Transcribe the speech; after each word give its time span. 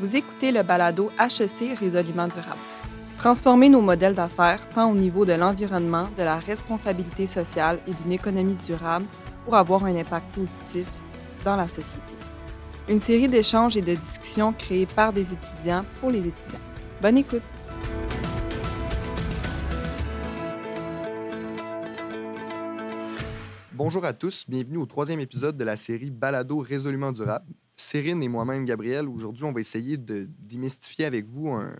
Vous 0.00 0.14
écoutez 0.14 0.52
le 0.52 0.62
balado 0.62 1.10
HEC 1.18 1.76
Résolument 1.76 2.28
durable. 2.28 2.60
Transformer 3.16 3.68
nos 3.68 3.80
modèles 3.80 4.14
d'affaires 4.14 4.68
tant 4.68 4.92
au 4.92 4.94
niveau 4.94 5.24
de 5.24 5.32
l'environnement, 5.32 6.08
de 6.16 6.22
la 6.22 6.38
responsabilité 6.38 7.26
sociale 7.26 7.80
et 7.84 7.90
d'une 7.90 8.12
économie 8.12 8.54
durable 8.54 9.06
pour 9.44 9.56
avoir 9.56 9.84
un 9.84 9.96
impact 9.96 10.32
positif 10.36 10.86
dans 11.44 11.56
la 11.56 11.66
société. 11.66 12.12
Une 12.88 13.00
série 13.00 13.26
d'échanges 13.26 13.76
et 13.76 13.82
de 13.82 13.96
discussions 13.96 14.52
créées 14.52 14.86
par 14.86 15.12
des 15.12 15.32
étudiants 15.32 15.84
pour 16.00 16.12
les 16.12 16.20
étudiants. 16.20 16.60
Bonne 17.02 17.18
écoute! 17.18 17.42
Bonjour 23.72 24.04
à 24.04 24.12
tous, 24.12 24.44
bienvenue 24.48 24.78
au 24.78 24.86
troisième 24.86 25.18
épisode 25.18 25.56
de 25.56 25.64
la 25.64 25.76
série 25.76 26.10
Balado 26.12 26.58
résolument 26.58 27.10
durable. 27.10 27.52
Cérine 27.88 28.22
et 28.22 28.28
moi-même, 28.28 28.66
Gabriel, 28.66 29.08
aujourd'hui, 29.08 29.44
on 29.44 29.52
va 29.52 29.60
essayer 29.60 29.96
de 29.96 30.28
démystifier 30.40 31.06
avec 31.06 31.24
vous 31.26 31.48
un, 31.48 31.74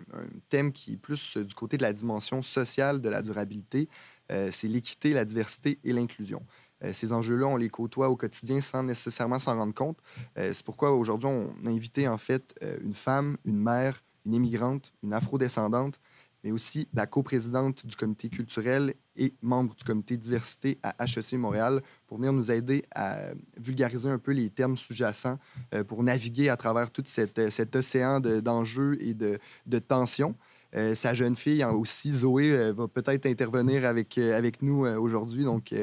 thème 0.48 0.72
qui 0.72 0.94
est 0.94 0.96
plus 0.96 1.36
du 1.36 1.54
côté 1.54 1.76
de 1.76 1.82
la 1.82 1.92
dimension 1.92 2.40
sociale 2.40 3.02
de 3.02 3.10
la 3.10 3.20
durabilité. 3.20 3.90
Euh, 4.32 4.48
c'est 4.50 4.68
l'équité, 4.68 5.12
la 5.12 5.26
diversité 5.26 5.78
et 5.84 5.92
l'inclusion. 5.92 6.40
Euh, 6.82 6.94
ces 6.94 7.12
enjeux-là, 7.12 7.46
on 7.48 7.56
les 7.56 7.68
côtoie 7.68 8.08
au 8.08 8.16
quotidien 8.16 8.62
sans 8.62 8.82
nécessairement 8.82 9.38
s'en 9.38 9.58
rendre 9.58 9.74
compte. 9.74 9.98
Euh, 10.38 10.54
c'est 10.54 10.64
pourquoi 10.64 10.94
aujourd'hui, 10.94 11.28
on 11.28 11.52
a 11.66 11.68
invité 11.68 12.08
en 12.08 12.16
fait 12.16 12.54
une 12.82 12.94
femme, 12.94 13.36
une 13.44 13.58
mère, 13.58 14.02
une 14.24 14.32
immigrante, 14.32 14.94
une 15.02 15.12
afrodescendante, 15.12 16.00
mais 16.44 16.52
aussi 16.52 16.88
la 16.94 17.06
coprésidente 17.06 17.84
du 17.84 17.96
comité 17.96 18.28
culturel 18.28 18.94
et 19.16 19.34
membre 19.42 19.74
du 19.74 19.84
comité 19.84 20.16
diversité 20.16 20.78
à 20.82 20.94
HEC 21.04 21.34
Montréal 21.34 21.82
pour 22.06 22.18
venir 22.18 22.32
nous 22.32 22.50
aider 22.50 22.84
à 22.94 23.32
vulgariser 23.56 24.08
un 24.08 24.18
peu 24.18 24.32
les 24.32 24.48
termes 24.50 24.76
sous-jacents 24.76 25.38
euh, 25.74 25.84
pour 25.84 26.02
naviguer 26.02 26.48
à 26.48 26.56
travers 26.56 26.90
tout 26.90 27.02
cette, 27.04 27.50
cet 27.50 27.74
océan 27.74 28.20
d'enjeux 28.20 28.96
et 29.00 29.14
de, 29.14 29.38
de 29.66 29.78
tensions. 29.78 30.34
Euh, 30.76 30.94
sa 30.94 31.14
jeune 31.14 31.34
fille 31.34 31.64
aussi, 31.64 32.12
Zoé, 32.12 32.52
euh, 32.52 32.72
va 32.72 32.86
peut-être 32.88 33.26
intervenir 33.26 33.84
avec, 33.84 34.18
avec 34.18 34.62
nous 34.62 34.86
aujourd'hui. 34.86 35.44
Donc, 35.44 35.74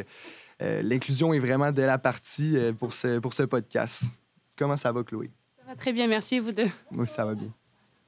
l'inclusion 0.59 1.33
est 1.33 1.39
vraiment 1.39 1.71
de 1.71 1.81
la 1.81 1.97
partie 1.97 2.55
pour, 2.79 2.93
ce, 2.93 3.19
pour 3.19 3.33
ce 3.33 3.43
podcast. 3.43 4.05
Comment 4.57 4.77
ça 4.77 4.91
va, 4.91 5.03
Chloé? 5.03 5.31
Ça 5.59 5.65
va 5.67 5.75
très 5.75 5.91
bien, 5.91 6.07
merci, 6.07 6.39
vous 6.39 6.53
deux. 6.53 6.69
Moi, 6.91 7.05
ça 7.05 7.25
va 7.25 7.35
bien. 7.35 7.51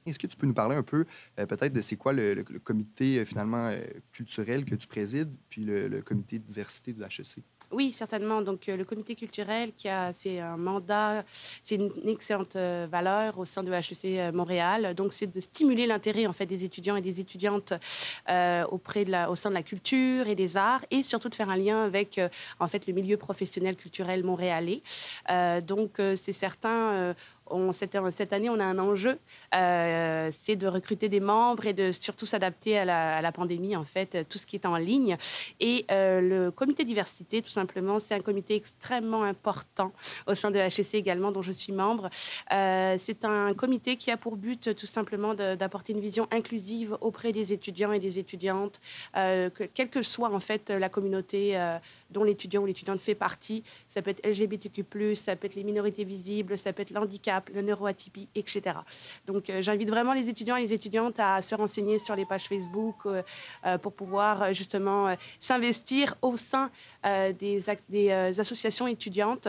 Est-ce 0.08 0.18
que 0.18 0.26
tu 0.26 0.36
peux 0.36 0.46
nous 0.46 0.54
parler 0.54 0.76
un 0.76 0.82
peu 0.82 1.04
euh, 1.38 1.46
peut-être 1.46 1.72
de 1.72 1.80
c'est 1.80 1.96
quoi 1.96 2.12
le, 2.12 2.42
comité 2.62 3.18
euh, 3.18 3.24
finalement 3.24 3.68
euh, 3.68 3.80
culturel 4.12 4.64
que 4.64 4.74
tu 4.74 4.86
présides, 4.86 5.30
puis 5.48 5.64
le, 5.64 6.00
comité 6.02 6.38
de 6.38 6.44
diversité 6.44 6.92
de 6.92 7.00
l'HEC? 7.00 7.42
Oui, 7.70 7.92
certainement. 7.92 8.40
Donc, 8.40 8.66
le 8.66 8.82
comité 8.84 9.14
culturel, 9.14 9.72
qui 9.76 9.90
a, 9.90 10.14
c'est 10.14 10.40
un 10.40 10.56
mandat, 10.56 11.22
c'est 11.62 11.74
une, 11.74 11.90
excellente 12.08 12.56
valeur 12.56 13.38
au 13.38 13.44
sein 13.44 13.62
de 13.62 13.70
HEC 13.70 14.32
Montréal. 14.32 14.94
Donc, 14.94 15.12
c'est 15.12 15.26
de 15.26 15.38
stimuler 15.38 15.86
l'intérêt 15.86 16.26
en 16.26 16.32
fait 16.32 16.46
des 16.46 16.64
étudiants 16.64 16.96
et 16.96 17.02
des 17.02 17.20
étudiantes 17.20 17.74
auprès 18.70 19.04
de 19.04 19.10
la, 19.10 19.30
au 19.30 19.36
sein 19.36 19.50
de 19.50 19.54
la 19.54 19.62
culture 19.62 20.28
et 20.28 20.34
des 20.34 20.56
arts, 20.56 20.82
et 20.90 21.02
surtout 21.02 21.28
de 21.28 21.34
faire 21.34 21.50
un 21.50 21.58
lien 21.58 21.84
avec 21.84 22.18
en 22.58 22.68
fait 22.68 22.86
le 22.86 22.94
milieu 22.94 23.18
professionnel 23.18 23.76
culturel 23.76 24.24
montréalais. 24.24 24.80
donc, 25.66 26.00
c'est 26.16 26.32
certain 26.32 27.14
cette, 27.72 28.32
année, 28.32 28.50
on 28.50 28.60
a 28.60 28.64
un 28.64 28.78
enjeu, 28.78 29.18
euh, 29.54 30.30
c'est 30.32 30.56
de 30.56 30.66
recruter 30.66 31.08
des 31.08 31.20
membres 31.20 31.66
et 31.66 31.72
de 31.72 31.92
surtout 31.92 32.26
s'adapter 32.26 32.78
à 32.78 33.20
la, 33.20 33.32
pandémie, 33.32 33.76
en 33.76 33.84
fait, 33.84 34.26
tout 34.28 34.38
ce 34.38 34.46
qui 34.46 34.56
est 34.56 34.66
en 34.66 34.76
ligne. 34.76 35.16
Et 35.60 35.84
euh, 35.90 36.20
le 36.20 36.50
comité 36.50 36.84
diversité, 36.84 37.42
tout 37.42 37.50
simplement, 37.50 38.00
c'est 38.00 38.14
un 38.14 38.20
comité 38.20 38.54
extrêmement 38.54 39.22
important 39.22 39.92
au 40.26 40.34
sein 40.34 40.50
de 40.50 40.58
HEC 40.58 40.94
également, 40.94 41.30
dont 41.30 41.42
je 41.42 41.52
suis 41.52 41.72
membre. 41.72 42.10
Euh, 42.52 42.96
c'est 42.98 43.24
un 43.24 43.54
comité 43.54 43.96
qui 43.96 44.10
a 44.10 44.16
pour 44.16 44.36
but, 44.36 44.74
tout 44.74 44.86
simplement, 44.86 45.34
d'apporter 45.34 45.92
une 45.92 46.00
vision 46.00 46.26
inclusive 46.30 46.96
auprès 47.00 47.32
des 47.32 47.52
étudiants 47.52 47.92
et 47.92 48.00
des 48.00 48.18
étudiantes, 48.18 48.80
que, 49.14 49.64
quelle 49.74 49.90
que 49.90 50.02
soit, 50.02 50.32
en 50.32 50.40
fait, 50.40 50.70
la 50.70 50.88
communauté 50.88 51.56
dont 52.10 52.24
l'étudiant 52.24 52.62
ou 52.62 52.66
l'étudiante 52.66 53.00
fait 53.00 53.14
partie. 53.14 53.62
Ça 53.88 54.02
peut 54.02 54.10
être 54.10 54.26
LGBTQ+, 54.26 54.84
ça 55.14 55.36
peut 55.36 55.46
être 55.46 55.54
les 55.54 55.64
minorités 55.64 56.04
visibles, 56.04 56.58
ça 56.58 56.72
peut 56.72 56.82
être 56.82 56.90
l'handicap, 56.90 57.48
le 57.54 57.62
neuroatypie, 57.62 58.28
etc. 58.34 58.76
Donc 59.26 59.50
euh, 59.50 59.62
j'invite 59.62 59.90
vraiment 59.90 60.14
les 60.14 60.28
étudiants 60.28 60.56
et 60.56 60.62
les 60.62 60.72
étudiantes 60.72 61.16
à 61.18 61.42
se 61.42 61.54
renseigner 61.54 61.98
sur 61.98 62.16
les 62.16 62.24
pages 62.24 62.48
Facebook 62.48 62.96
euh, 63.06 63.22
euh, 63.66 63.78
pour 63.78 63.92
pouvoir 63.92 64.52
justement 64.54 65.14
s'investir 65.40 66.14
au 66.22 66.36
sein 66.36 66.70
des, 67.04 67.62
associations 68.38 68.86
étudiantes 68.86 69.48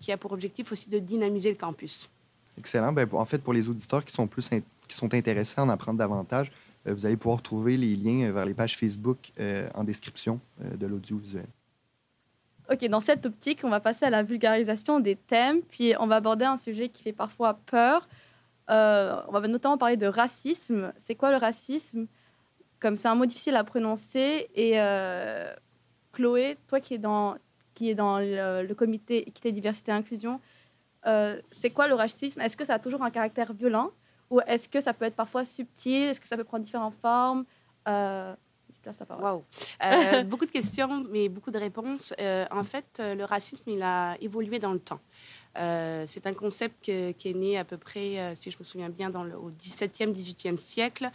qui 0.00 0.12
a 0.12 0.16
pour 0.16 0.32
objectif 0.32 0.70
aussi 0.72 0.88
de 0.88 0.98
dynamiser 0.98 1.50
le 1.50 1.56
campus. 1.56 2.08
Excellent. 2.58 2.92
Ben, 2.92 3.08
en 3.12 3.24
fait, 3.24 3.38
pour 3.38 3.52
les 3.52 3.68
auditeurs 3.68 4.04
qui 4.04 4.12
sont 4.12 4.26
plus 4.26 4.48
qui 4.88 4.96
sont 4.96 5.12
intéressés 5.14 5.60
à 5.60 5.64
en 5.64 5.68
apprendre 5.68 5.98
davantage, 5.98 6.52
vous 6.84 7.06
allez 7.06 7.16
pouvoir 7.16 7.42
trouver 7.42 7.76
les 7.76 7.96
liens 7.96 8.30
vers 8.32 8.44
les 8.44 8.54
pages 8.54 8.76
Facebook 8.76 9.32
en 9.74 9.84
description 9.84 10.40
de 10.60 10.86
l'audiovisuel. 10.86 11.46
OK, 12.70 12.84
dans 12.86 13.00
cette 13.00 13.26
optique, 13.26 13.60
on 13.62 13.68
va 13.68 13.80
passer 13.80 14.06
à 14.06 14.10
la 14.10 14.22
vulgarisation 14.22 14.98
des 14.98 15.16
thèmes, 15.16 15.60
puis 15.62 15.94
on 16.00 16.06
va 16.06 16.16
aborder 16.16 16.46
un 16.46 16.56
sujet 16.56 16.88
qui 16.88 17.02
fait 17.02 17.12
parfois 17.12 17.58
peur. 17.66 18.08
Euh, 18.70 19.20
on 19.28 19.32
va 19.32 19.46
notamment 19.46 19.76
parler 19.76 19.98
de 19.98 20.06
racisme. 20.06 20.92
C'est 20.96 21.14
quoi 21.14 21.30
le 21.30 21.36
racisme? 21.36 22.06
Comme 22.80 22.96
c'est 22.96 23.08
un 23.08 23.14
mot 23.14 23.26
difficile 23.26 23.56
à 23.56 23.64
prononcer. 23.64 24.48
Et 24.54 24.80
euh, 24.80 25.52
Chloé, 26.12 26.56
toi 26.66 26.80
qui 26.80 26.94
es 26.94 26.98
dans, 26.98 27.36
qui 27.74 27.90
est 27.90 27.94
dans 27.94 28.18
le, 28.18 28.72
comité 28.72 29.28
équité, 29.28 29.52
diversité, 29.52 29.92
inclusion, 29.92 30.40
euh, 31.06 31.38
c'est 31.50 31.70
quoi 31.70 31.86
le 31.86 31.94
racisme? 31.94 32.40
Est-ce 32.40 32.56
que 32.56 32.64
ça 32.64 32.74
a 32.74 32.78
toujours 32.78 33.02
un 33.02 33.10
caractère 33.10 33.52
violent? 33.52 33.90
Ou 34.30 34.40
est-ce 34.46 34.70
que 34.70 34.80
ça 34.80 34.94
peut 34.94 35.04
être 35.04 35.16
parfois 35.16 35.44
subtil? 35.44 36.04
Est-ce 36.04 36.20
que 36.20 36.26
ça 36.26 36.38
peut 36.38 36.44
prendre 36.44 36.64
différentes 36.64 36.96
formes? 37.02 37.44
Wow. 39.20 39.44
Euh, 39.82 40.22
beaucoup 40.24 40.46
de 40.46 40.50
questions, 40.50 41.04
mais 41.10 41.28
beaucoup 41.28 41.50
de 41.50 41.58
réponses. 41.58 42.12
Euh, 42.20 42.46
en 42.50 42.64
fait, 42.64 42.84
euh, 43.00 43.14
le 43.14 43.24
racisme, 43.24 43.68
il 43.68 43.82
a 43.82 44.16
évolué 44.20 44.58
dans 44.58 44.72
le 44.72 44.78
temps. 44.78 45.00
c'est 46.06 46.26
un 46.26 46.34
concept 46.34 46.84
qui 46.84 47.28
est 47.28 47.34
né 47.34 47.56
à 47.56 47.64
peu 47.64 47.78
près, 47.78 48.34
si 48.34 48.50
je 48.50 48.58
me 48.58 48.64
souviens 48.64 48.88
bien, 48.88 49.08
dans 49.08 49.22
le, 49.22 49.36
au 49.36 49.52
17e, 49.52 50.12
18e 50.12 50.58
siècle, 50.58 51.08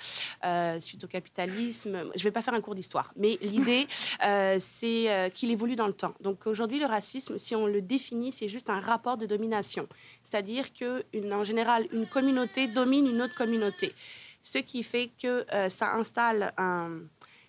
suite 0.80 1.04
au 1.04 1.08
capitalisme. 1.08 2.04
Je 2.16 2.20
ne 2.20 2.24
vais 2.24 2.32
pas 2.32 2.42
faire 2.42 2.54
un 2.54 2.62
cours 2.62 2.76
d'histoire, 2.76 3.12
mais 3.18 3.38
l'idée, 3.42 3.86
c'est 4.60 5.32
qu'il 5.36 5.52
évolue 5.52 5.76
dans 5.76 5.88
le 5.88 5.98
temps. 6.04 6.14
Donc 6.22 6.48
aujourd'hui, 6.48 6.80
le 6.80 6.86
racisme, 6.86 7.38
si 7.38 7.54
on 7.54 7.68
le 7.68 7.82
définit, 7.82 8.32
c'est 8.32 8.48
juste 8.48 8.70
un 8.70 8.80
rapport 8.80 9.18
de 9.18 9.26
domination. 9.26 9.88
C'est-à-dire 10.24 10.68
qu'en 10.72 11.44
général, 11.44 11.88
une 11.92 12.08
communauté 12.08 12.68
domine 12.68 13.08
une 13.08 13.22
autre 13.22 13.36
communauté. 13.36 13.94
Ce 14.42 14.60
qui 14.60 14.84
fait 14.84 15.10
que 15.22 15.46
ça 15.68 15.96
installe 15.96 16.54
un 16.58 17.02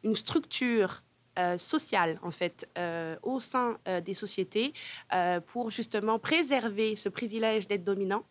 une 0.03 0.15
structure 0.15 1.03
euh, 1.39 1.59
sociale 1.59 2.19
en 2.23 2.33
fait 2.33 2.69
euh, 2.77 3.17
au 3.23 3.39
sein 3.39 3.79
euh, 3.87 4.01
des 4.01 4.15
sociétés 4.15 4.73
pour 5.53 5.71
justement 5.71 6.19
préserver 6.19 6.97
ce 6.97 7.09
privilège 7.09 7.69
d'être 7.69 7.85
dominant 7.85 8.25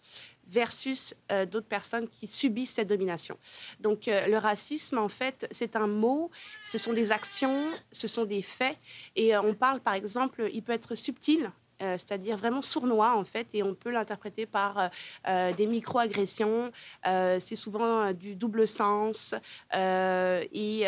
versus 0.48 1.16
d'autres 1.52 1.68
personnes 1.68 2.08
qui 2.10 2.28
subissent 2.28 2.74
cette 2.74 2.88
domination. 2.88 3.38
Donc 3.80 4.08
le 4.08 4.38
racisme 4.38 4.98
en 4.98 5.08
fait 5.08 5.48
c'est 5.52 5.76
un 5.76 5.86
mot, 5.86 6.32
ce 6.66 6.80
sont 6.80 6.92
des 6.92 7.12
actions, 7.12 7.68
ce 7.92 8.08
sont 8.08 8.26
des 8.26 8.42
faits 8.42 8.78
et 9.16 9.38
on 9.38 9.54
parle 9.54 9.80
par 9.80 9.94
exemple, 9.94 10.50
il 10.52 10.64
peut 10.64 10.74
être 10.74 10.96
subtil 10.96 11.52
euh, 11.82 11.98
c'est-à-dire 11.98 12.36
vraiment 12.38 12.62
sournois 12.62 13.16
en 13.16 13.24
fait, 13.24 13.48
et 13.54 13.64
on 13.64 13.74
peut 13.74 13.90
l'interpréter 13.90 14.46
par 14.46 14.78
euh, 14.78 14.88
euh, 15.28 15.54
des 15.54 15.66
micro-agressions. 15.66 16.72
c'est 17.04 17.56
souvent 17.56 18.12
du 18.14 18.36
double 18.36 18.68
sens, 18.68 19.36
et 19.74 20.86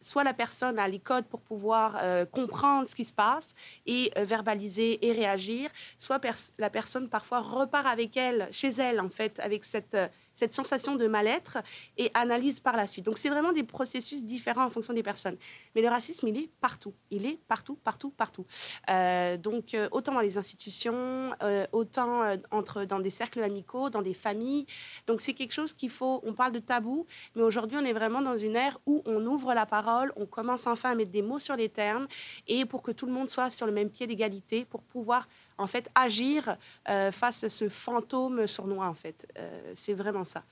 soit 0.00 0.24
la 0.24 0.34
personne 0.34 0.78
a 0.78 0.88
les 0.88 0.98
codes 0.98 1.26
pour 1.26 1.40
pouvoir 1.40 2.00
comprendre 2.30 2.88
ce 2.88 2.94
qui 2.94 3.04
se 3.04 3.12
passe 3.12 3.54
et 3.86 4.10
verbaliser 4.16 5.06
et 5.06 5.12
réagir, 5.12 5.70
soit 5.98 6.20
la 6.58 6.70
personne 6.70 7.08
parfois 7.08 7.40
repart 7.40 7.86
avec 7.86 8.16
elle, 8.16 8.48
chez 8.50 8.70
elle 8.70 9.00
en 9.00 9.10
fait, 9.10 9.38
avec 9.40 9.64
cette 9.64 9.96
cette 10.36 10.52
sensation 10.52 10.94
de 10.94 11.08
mal-être 11.08 11.58
et 11.96 12.10
analyse 12.14 12.60
par 12.60 12.76
la 12.76 12.86
suite. 12.86 13.04
Donc 13.04 13.18
c'est 13.18 13.30
vraiment 13.30 13.52
des 13.52 13.64
processus 13.64 14.22
différents 14.22 14.66
en 14.66 14.70
fonction 14.70 14.92
des 14.92 15.02
personnes. 15.02 15.36
Mais 15.74 15.82
le 15.82 15.88
racisme, 15.88 16.28
il 16.28 16.36
est 16.36 16.50
partout. 16.60 16.94
Il 17.10 17.26
est 17.26 17.40
partout, 17.48 17.76
partout, 17.82 18.10
partout. 18.10 18.46
Euh, 18.90 19.36
donc 19.36 19.74
euh, 19.74 19.88
autant 19.90 20.12
dans 20.12 20.20
les 20.20 20.38
institutions, 20.38 21.32
euh, 21.42 21.66
autant 21.72 22.22
entre, 22.50 22.84
dans 22.84 23.00
des 23.00 23.10
cercles 23.10 23.42
amicaux, 23.42 23.90
dans 23.90 24.02
des 24.02 24.14
familles. 24.14 24.66
Donc 25.06 25.20
c'est 25.22 25.32
quelque 25.32 25.52
chose 25.52 25.72
qu'il 25.72 25.90
faut, 25.90 26.20
on 26.22 26.34
parle 26.34 26.52
de 26.52 26.58
tabou, 26.58 27.06
mais 27.34 27.42
aujourd'hui 27.42 27.78
on 27.80 27.84
est 27.84 27.94
vraiment 27.94 28.20
dans 28.20 28.36
une 28.36 28.56
ère 28.56 28.78
où 28.84 29.02
on 29.06 29.24
ouvre 29.24 29.54
la 29.54 29.64
parole, 29.64 30.12
on 30.16 30.26
commence 30.26 30.66
enfin 30.66 30.90
à 30.90 30.94
mettre 30.94 31.10
des 31.10 31.22
mots 31.22 31.38
sur 31.38 31.56
les 31.56 31.70
termes 31.70 32.06
et 32.46 32.66
pour 32.66 32.82
que 32.82 32.90
tout 32.92 33.06
le 33.06 33.12
monde 33.12 33.30
soit 33.30 33.50
sur 33.50 33.66
le 33.66 33.72
même 33.72 33.88
pied 33.88 34.06
d'égalité, 34.06 34.66
pour 34.66 34.82
pouvoir 34.82 35.26
en 35.58 35.66
fait, 35.66 35.90
agir 35.94 36.56
euh, 36.88 37.10
face 37.10 37.44
à 37.44 37.48
ce 37.48 37.68
fantôme 37.68 38.46
sournois, 38.46 38.86
en 38.86 38.94
fait. 38.94 39.26
Euh, 39.38 39.72
c'est 39.74 39.94
vraiment 39.94 40.24
ça. 40.24 40.44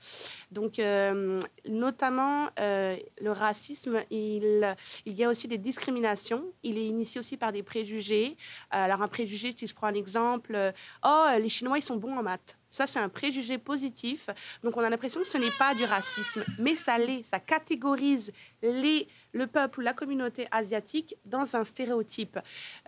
Donc, 0.51 0.79
euh, 0.79 1.39
notamment, 1.67 2.49
le 2.57 3.29
racisme, 3.29 4.03
il, 4.09 4.75
il 5.05 5.13
y 5.13 5.23
a 5.23 5.29
aussi 5.29 5.47
des 5.47 5.57
discriminations. 5.57 6.43
Il 6.63 6.77
est 6.77 6.85
initié 6.85 7.19
aussi 7.19 7.37
par 7.37 7.51
des 7.51 7.63
préjugés. 7.63 8.37
alors, 8.71 9.01
un 9.01 9.07
préjugé, 9.07 9.53
si 9.55 9.67
je 9.67 9.73
prends 9.73 9.87
un 9.87 9.93
exemple, 9.93 10.73
oh, 11.03 11.25
les 11.39 11.49
Chinois, 11.49 11.77
ils 11.77 11.83
sont 11.83 11.97
bons 11.97 12.17
en 12.17 12.23
maths 12.23 12.57
Ça, 12.75 12.87
c'est 12.87 12.99
un 12.99 13.07
préjugé 13.07 13.57
positif. 13.57 14.29
Donc, 14.61 14.75
on 14.75 14.81
a 14.81 14.89
l'impression 14.89 15.21
que 15.21 15.27
ce 15.29 15.37
n'est 15.37 15.55
pas 15.57 15.73
du 15.73 15.85
racisme, 15.85 16.43
mais 16.59 16.75
ça 16.75 16.97
l'est. 16.97 17.23
Ça 17.23 17.39
catégorise 17.39 18.33
les, 18.61 19.07
le 19.31 19.47
peuple 19.47 19.79
ou 19.79 19.81
la 19.81 19.93
communauté 19.93 20.45
asiatique 20.51 21.15
dans 21.23 21.55
un 21.55 21.63
stéréotype. 21.63 22.37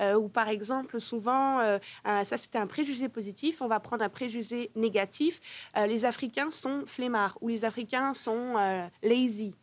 Euh, 0.01 0.15
ou 0.15 0.27
par 0.27 0.49
exemple, 0.49 0.99
souvent, 0.99 1.61
euh, 1.61 1.79
ça 2.03 2.35
c'était 2.35 2.57
un 2.57 2.67
préjugé 2.67 3.07
positif, 3.07 3.61
on 3.61 3.69
va 3.69 3.79
prendre 3.79 4.03
un 4.03 4.09
préjugé 4.09 4.71
négatif. 4.75 5.39
Euh, 5.77 5.87
les 5.87 6.03
Africains 6.03 6.51
sont 6.51 6.83
flemmards 6.85 7.37
ou 7.39 7.47
les 7.47 7.63
Africains 7.63 8.13
sont 8.13 8.55
lazy. 9.01 9.53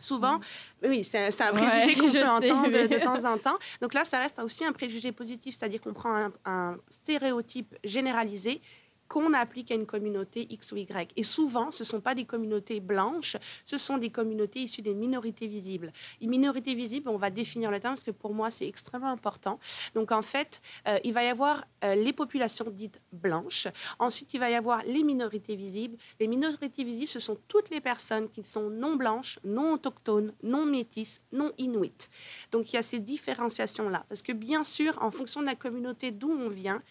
Souvent, 0.00 0.38
mm. 0.38 0.88
oui, 0.88 1.04
c'est 1.04 1.40
un 1.40 1.52
préjugé 1.52 1.94
qu'on 2.00 2.10
peut 2.10 2.26
entendre 2.26 2.70
de, 2.70 3.04
temps 3.04 3.24
en 3.24 3.38
temps. 3.46 3.58
Donc 3.80 3.94
là, 3.94 4.04
ça 4.04 4.18
reste 4.18 4.40
aussi 4.40 4.64
un 4.64 4.72
préjugé 4.72 5.12
positif, 5.12 5.54
c'est-à-dire 5.56 5.80
qu'on 5.80 5.94
prend 5.94 6.12
un, 6.12 6.32
un 6.44 6.76
stéréotype 6.90 7.72
généralisé 7.84 8.60
qu'on 9.08 9.32
applique 9.32 9.70
à 9.70 9.74
une 9.74 9.86
communauté 9.86 10.46
X 10.50 10.72
ou 10.72 10.76
Y. 10.76 11.12
Et 11.16 11.22
souvent, 11.22 11.70
ce 11.72 11.82
ne 11.82 11.86
sont 11.86 12.00
pas 12.00 12.14
des 12.14 12.24
communautés 12.24 12.80
blanches, 12.80 13.36
ce 13.64 13.78
sont 13.78 13.98
des 13.98 14.10
communautés 14.10 14.60
issues 14.60 14.82
des 14.82 14.94
minorités 14.94 15.46
visibles. 15.46 15.92
Les 16.20 16.26
minorités 16.26 16.74
visibles, 16.74 17.08
on 17.08 17.16
va 17.16 17.30
définir 17.30 17.70
le 17.70 17.80
terme 17.80 17.94
parce 17.94 18.04
que 18.04 18.10
pour 18.10 18.34
moi, 18.34 18.50
c'est 18.50 18.66
extrêmement 18.66 19.10
important. 19.10 19.58
Donc, 19.94 20.12
en 20.12 20.22
fait, 20.22 20.60
euh, 20.88 20.98
il 21.04 21.12
va 21.12 21.24
y 21.24 21.28
avoir 21.28 21.64
euh, 21.84 21.94
les 21.94 22.12
populations 22.12 22.70
dites 22.70 23.00
blanches. 23.12 23.68
Ensuite, 23.98 24.34
il 24.34 24.40
va 24.40 24.50
y 24.50 24.54
avoir 24.54 24.82
les 24.84 25.02
minorités 25.02 25.56
visibles. 25.56 25.96
Les 26.20 26.26
minorités 26.26 26.84
visibles, 26.84 27.10
ce 27.10 27.20
sont 27.20 27.38
toutes 27.48 27.70
les 27.70 27.80
personnes 27.80 28.28
qui 28.30 28.44
sont 28.44 28.70
non 28.70 28.96
blanches, 28.96 29.38
non 29.44 29.74
autochtones, 29.74 30.32
non 30.42 30.66
métisses, 30.66 31.20
non 31.32 31.52
inuites. 31.58 32.10
Donc, 32.52 32.72
il 32.72 32.76
y 32.76 32.78
a 32.78 32.82
ces 32.82 33.00
différenciations-là. 33.00 34.04
Parce 34.08 34.22
que, 34.22 34.32
bien 34.32 34.64
sûr, 34.64 34.96
en 35.02 35.10
fonction 35.10 35.40
de 35.40 35.46
la 35.46 35.54
communauté 35.54 36.10
d'où 36.10 36.30
on 36.30 36.48
vient, 36.48 36.82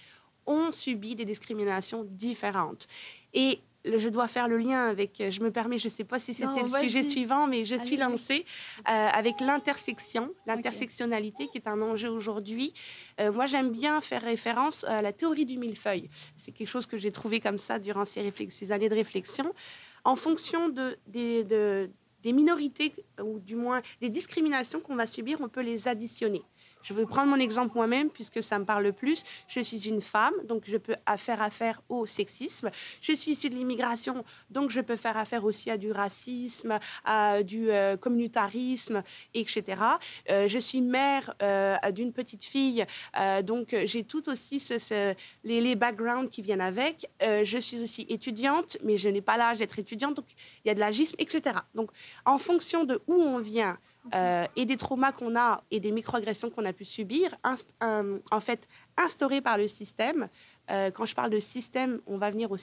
ont 0.46 0.72
subi 0.72 1.16
des 1.16 1.26
discriminations 1.26 2.04
différentes. 2.04 2.88
Et 3.34 3.60
je 3.86 4.10
dois 4.10 4.28
faire 4.28 4.48
le 4.48 4.58
lien 4.58 4.88
avec, 4.88 5.22
je 5.30 5.42
me 5.42 5.52
permets, 5.52 5.78
je 5.78 5.88
ne 5.88 5.92
sais 5.92 6.04
pas 6.04 6.20
si 6.20 6.34
c'était 6.34 6.62
le 6.62 6.68
sujet 6.68 7.04
suivant, 7.04 7.48
mais 7.48 7.66
je 7.66 7.76
suis 7.76 7.98
lancée 7.98 8.46
euh, 8.80 8.92
avec 8.92 9.42
l'intersection, 9.42 10.34
l'intersectionnalité 10.48 11.48
qui 11.48 11.58
est 11.58 11.68
un 11.68 11.82
enjeu 11.82 12.10
aujourd'hui. 12.10 12.74
Euh, 13.20 13.32
moi, 13.32 13.46
j'aime 13.46 13.72
bien 13.72 14.00
faire 14.02 14.22
référence 14.22 14.84
à 14.86 15.02
la 15.02 15.12
théorie 15.12 15.46
du 15.46 15.58
millefeuille. 15.58 16.10
C'est 16.36 16.52
quelque 16.52 16.68
chose 16.68 16.86
que 16.86 16.98
j'ai 16.98 17.12
trouvé 17.12 17.40
comme 17.40 17.58
ça 17.58 17.80
durant 17.80 18.06
ces, 18.06 18.32
ces, 18.50 18.72
années 18.72 18.90
de 18.90 18.96
réflexion. 18.96 19.54
En 20.06 20.16
fonction 20.16 20.70
de, 20.70 20.98
de, 21.08 21.90
des 22.22 22.34
minorités, 22.34 22.94
ou 23.22 23.40
du 23.40 23.56
moins 23.56 23.82
des 24.02 24.10
discriminations 24.10 24.80
qu'on 24.80 24.96
va 24.96 25.08
subir, 25.08 25.40
on 25.42 25.50
peut 25.50 25.62
les 25.62 25.88
additionner. 25.88 26.44
Je 26.84 26.94
vais 26.94 27.06
prendre 27.06 27.30
mon 27.30 27.40
exemple 27.40 27.72
moi-même 27.76 28.10
puisque 28.10 28.44
ça 28.44 28.60
me 28.60 28.66
parle 28.66 28.84
le 28.84 28.92
plus. 28.92 29.24
Je 29.48 29.62
suis 29.62 29.88
une 29.88 30.02
femme, 30.02 30.34
donc 30.46 30.64
je 30.66 30.78
peux 30.78 30.96
faire 31.18 31.42
affaire 31.42 31.82
au 31.90 32.06
sexisme. 32.06 32.70
Je 33.02 33.14
suis 33.14 33.32
issue 33.32 33.50
de 33.50 33.56
l'immigration, 33.56 34.24
donc 34.50 34.70
je 34.70 34.82
peux 34.82 34.96
faire 34.96 35.18
affaire 35.18 35.46
aussi 35.46 35.72
à 35.72 35.78
du 35.78 35.92
racisme, 35.92 36.78
à 37.06 37.44
du 37.44 37.72
euh, 37.72 37.98
communautarisme, 37.98 39.04
etc. 39.34 39.82
Euh, 40.30 40.48
je 40.48 40.60
suis 40.60 40.82
mère 40.82 41.34
euh, 41.42 41.78
d'une 41.92 42.12
petite 42.12 42.44
fille, 42.44 42.86
donc 43.44 43.76
j'ai 43.86 44.04
tout 44.04 44.28
aussi 44.30 44.60
ce, 44.60 45.16
les, 45.44 45.62
les, 45.62 45.76
backgrounds 45.76 46.30
qui 46.30 46.42
viennent 46.42 46.62
avec. 46.62 47.10
je 47.22 47.58
suis 47.58 47.82
aussi 47.82 48.06
étudiante, 48.10 48.78
mais 48.84 48.98
je 48.98 49.10
n'ai 49.10 49.22
pas 49.22 49.38
l'âge 49.38 49.58
d'être 49.58 49.80
étudiante, 49.80 50.16
donc 50.16 50.26
il 50.64 50.68
y 50.68 50.72
a 50.72 50.74
de 50.74 50.80
l'agisme, 50.80 51.16
etc. 51.20 51.58
Donc 51.76 51.92
en 52.26 52.38
fonction 52.38 52.84
de 52.84 53.02
où 53.08 53.14
on 53.14 53.40
vient, 53.40 53.78
euh, 54.14 54.46
et 54.56 54.66
des 54.66 54.76
traumas 54.76 55.14
qu'on 55.14 55.38
a 55.38 55.64
et 55.72 55.80
des 55.80 55.92
microagressions 55.92 56.50
qu'on 56.50 56.66
a 56.66 56.74
pu 56.74 56.84
subir, 56.84 57.36
en 57.42 58.40
fait, 58.42 58.68
instaurés 58.98 59.42
par 59.42 59.58
le 59.58 59.68
système. 59.68 60.28
Euh, 60.72 60.92
quand 60.92 61.06
je 61.06 61.16
parle 61.16 61.30
de 61.30 61.40
système, 61.40 62.00
on 62.06 62.18
va 62.18 62.32
venir 62.32 62.52
au 62.52 62.58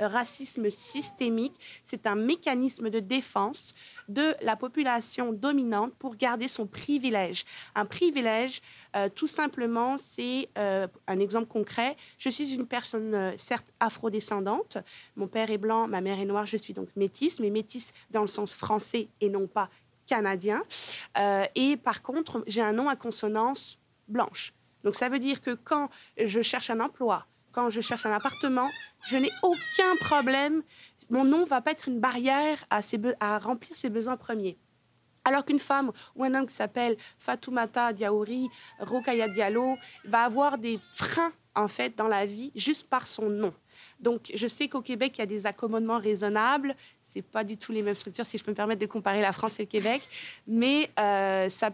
racisme 0.00 0.70
systémique. 0.70 1.54
C'est 1.84 2.06
un 2.06 2.14
mécanisme 2.14 2.90
de 2.90 3.00
défense 3.00 3.74
de 4.08 4.34
la 4.40 4.56
population 4.56 5.32
dominante 5.32 5.92
pour 5.98 6.16
garder 6.16 6.48
son 6.48 6.66
privilège. 6.66 7.44
Un 7.74 7.84
privilège, 7.84 8.60
euh, 8.96 9.08
tout 9.08 9.26
simplement, 9.26 9.96
c'est 9.98 10.48
un 10.56 11.18
exemple 11.18 11.46
concret. 11.46 11.96
Je 12.18 12.28
suis 12.28 12.54
une 12.54 12.66
personne, 12.66 13.34
certes, 13.36 13.72
afrodescendante. 13.80 14.78
Mon 15.16 15.26
père 15.26 15.50
est 15.50 15.58
blanc, 15.58 15.88
ma 15.88 16.00
mère 16.00 16.18
est 16.18 16.24
noire, 16.24 16.46
je 16.46 16.56
suis 16.56 16.72
donc 16.72 16.88
métisse, 16.96 17.40
mais 17.40 17.50
métisse 17.50 17.92
dans 18.10 18.22
le 18.22 18.26
sens 18.28 18.54
français 18.54 19.08
et 19.20 19.28
non 19.28 19.46
pas 19.46 19.70
canadien. 20.08 20.62
Euh, 21.16 21.44
et 21.54 21.76
par 21.76 22.02
contre, 22.02 22.42
j'ai 22.46 22.62
un 22.62 22.72
nom 22.72 22.88
à 22.88 22.96
consonance 22.96 23.78
blanche. 24.08 24.52
Donc 24.82 24.94
ça 24.94 25.08
veut 25.08 25.18
dire 25.18 25.40
que 25.40 25.52
quand 25.52 25.90
je 26.16 26.42
cherche 26.42 26.70
un 26.70 26.80
emploi, 26.80 27.26
quand 27.52 27.70
je 27.70 27.80
cherche 27.80 28.06
un 28.06 28.12
appartement, 28.12 28.68
je 29.06 29.16
n'ai 29.16 29.30
aucun 29.42 29.96
problème. 30.00 30.62
Mon 31.10 31.24
nom 31.24 31.44
va 31.44 31.60
pas 31.60 31.72
être 31.72 31.88
une 31.88 32.00
barrière 32.00 32.64
à, 32.70 32.80
à 33.20 33.38
remplir 33.38 33.76
ses 33.76 33.90
besoins 33.90 34.16
premiers. 34.16 34.58
Alors 35.24 35.44
qu'une 35.44 35.58
femme 35.58 35.92
ou 36.14 36.24
un 36.24 36.34
homme 36.34 36.46
qui 36.46 36.54
s'appelle 36.54 36.96
Fatoumata 37.18 37.92
Diaouri, 37.92 38.48
Rokaya 38.78 39.28
Diallo, 39.28 39.76
va 40.04 40.22
avoir 40.22 40.56
des 40.56 40.78
freins 40.94 41.32
en 41.54 41.68
fait 41.68 41.96
dans 41.96 42.08
la 42.08 42.24
vie 42.24 42.50
juste 42.54 42.88
par 42.88 43.06
son 43.06 43.28
nom. 43.28 43.52
Donc, 44.00 44.30
je 44.34 44.46
sais 44.46 44.68
qu'au 44.68 44.80
Québec, 44.80 45.12
il 45.16 45.20
y 45.20 45.22
a 45.22 45.26
des 45.26 45.46
accommodements 45.46 45.98
raisonnables. 45.98 46.76
C'est 47.06 47.22
pas 47.22 47.42
du 47.42 47.56
tout 47.56 47.72
les 47.72 47.82
mêmes 47.82 47.94
structures, 47.94 48.24
si 48.24 48.38
je 48.38 48.44
peux 48.44 48.50
me 48.50 48.56
permettre 48.56 48.80
de 48.80 48.86
comparer 48.86 49.20
la 49.20 49.32
France 49.32 49.58
et 49.58 49.62
le 49.62 49.68
Québec. 49.68 50.02
Mais 50.46 50.90
euh, 50.98 51.48
ça, 51.48 51.70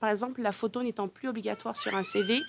par 0.00 0.10
exemple, 0.10 0.42
la 0.42 0.52
photo 0.52 0.82
n'étant 0.82 1.08
plus 1.08 1.28
obligatoire 1.28 1.76
sur 1.76 1.94
un 1.94 2.02
CV, 2.02 2.40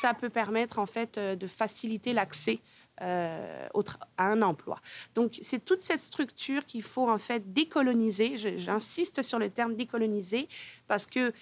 ça 0.00 0.14
peut 0.14 0.30
permettre 0.30 0.78
en 0.78 0.86
fait 0.86 1.18
euh, 1.18 1.36
de 1.36 1.46
faciliter 1.46 2.12
l'accès 2.12 2.60
euh, 3.02 3.68
à 4.16 4.24
un 4.26 4.42
emploi. 4.42 4.80
Donc, 5.14 5.38
c'est 5.42 5.64
toute 5.64 5.82
cette 5.82 6.00
structure 6.00 6.66
qu'il 6.66 6.82
faut 6.82 7.08
en 7.08 7.18
fait 7.18 7.52
décoloniser. 7.52 8.58
J'insiste 8.58 9.22
sur 9.22 9.38
le 9.38 9.50
terme 9.50 9.74
décoloniser 9.74 10.48
parce 10.86 11.06
que 11.06 11.32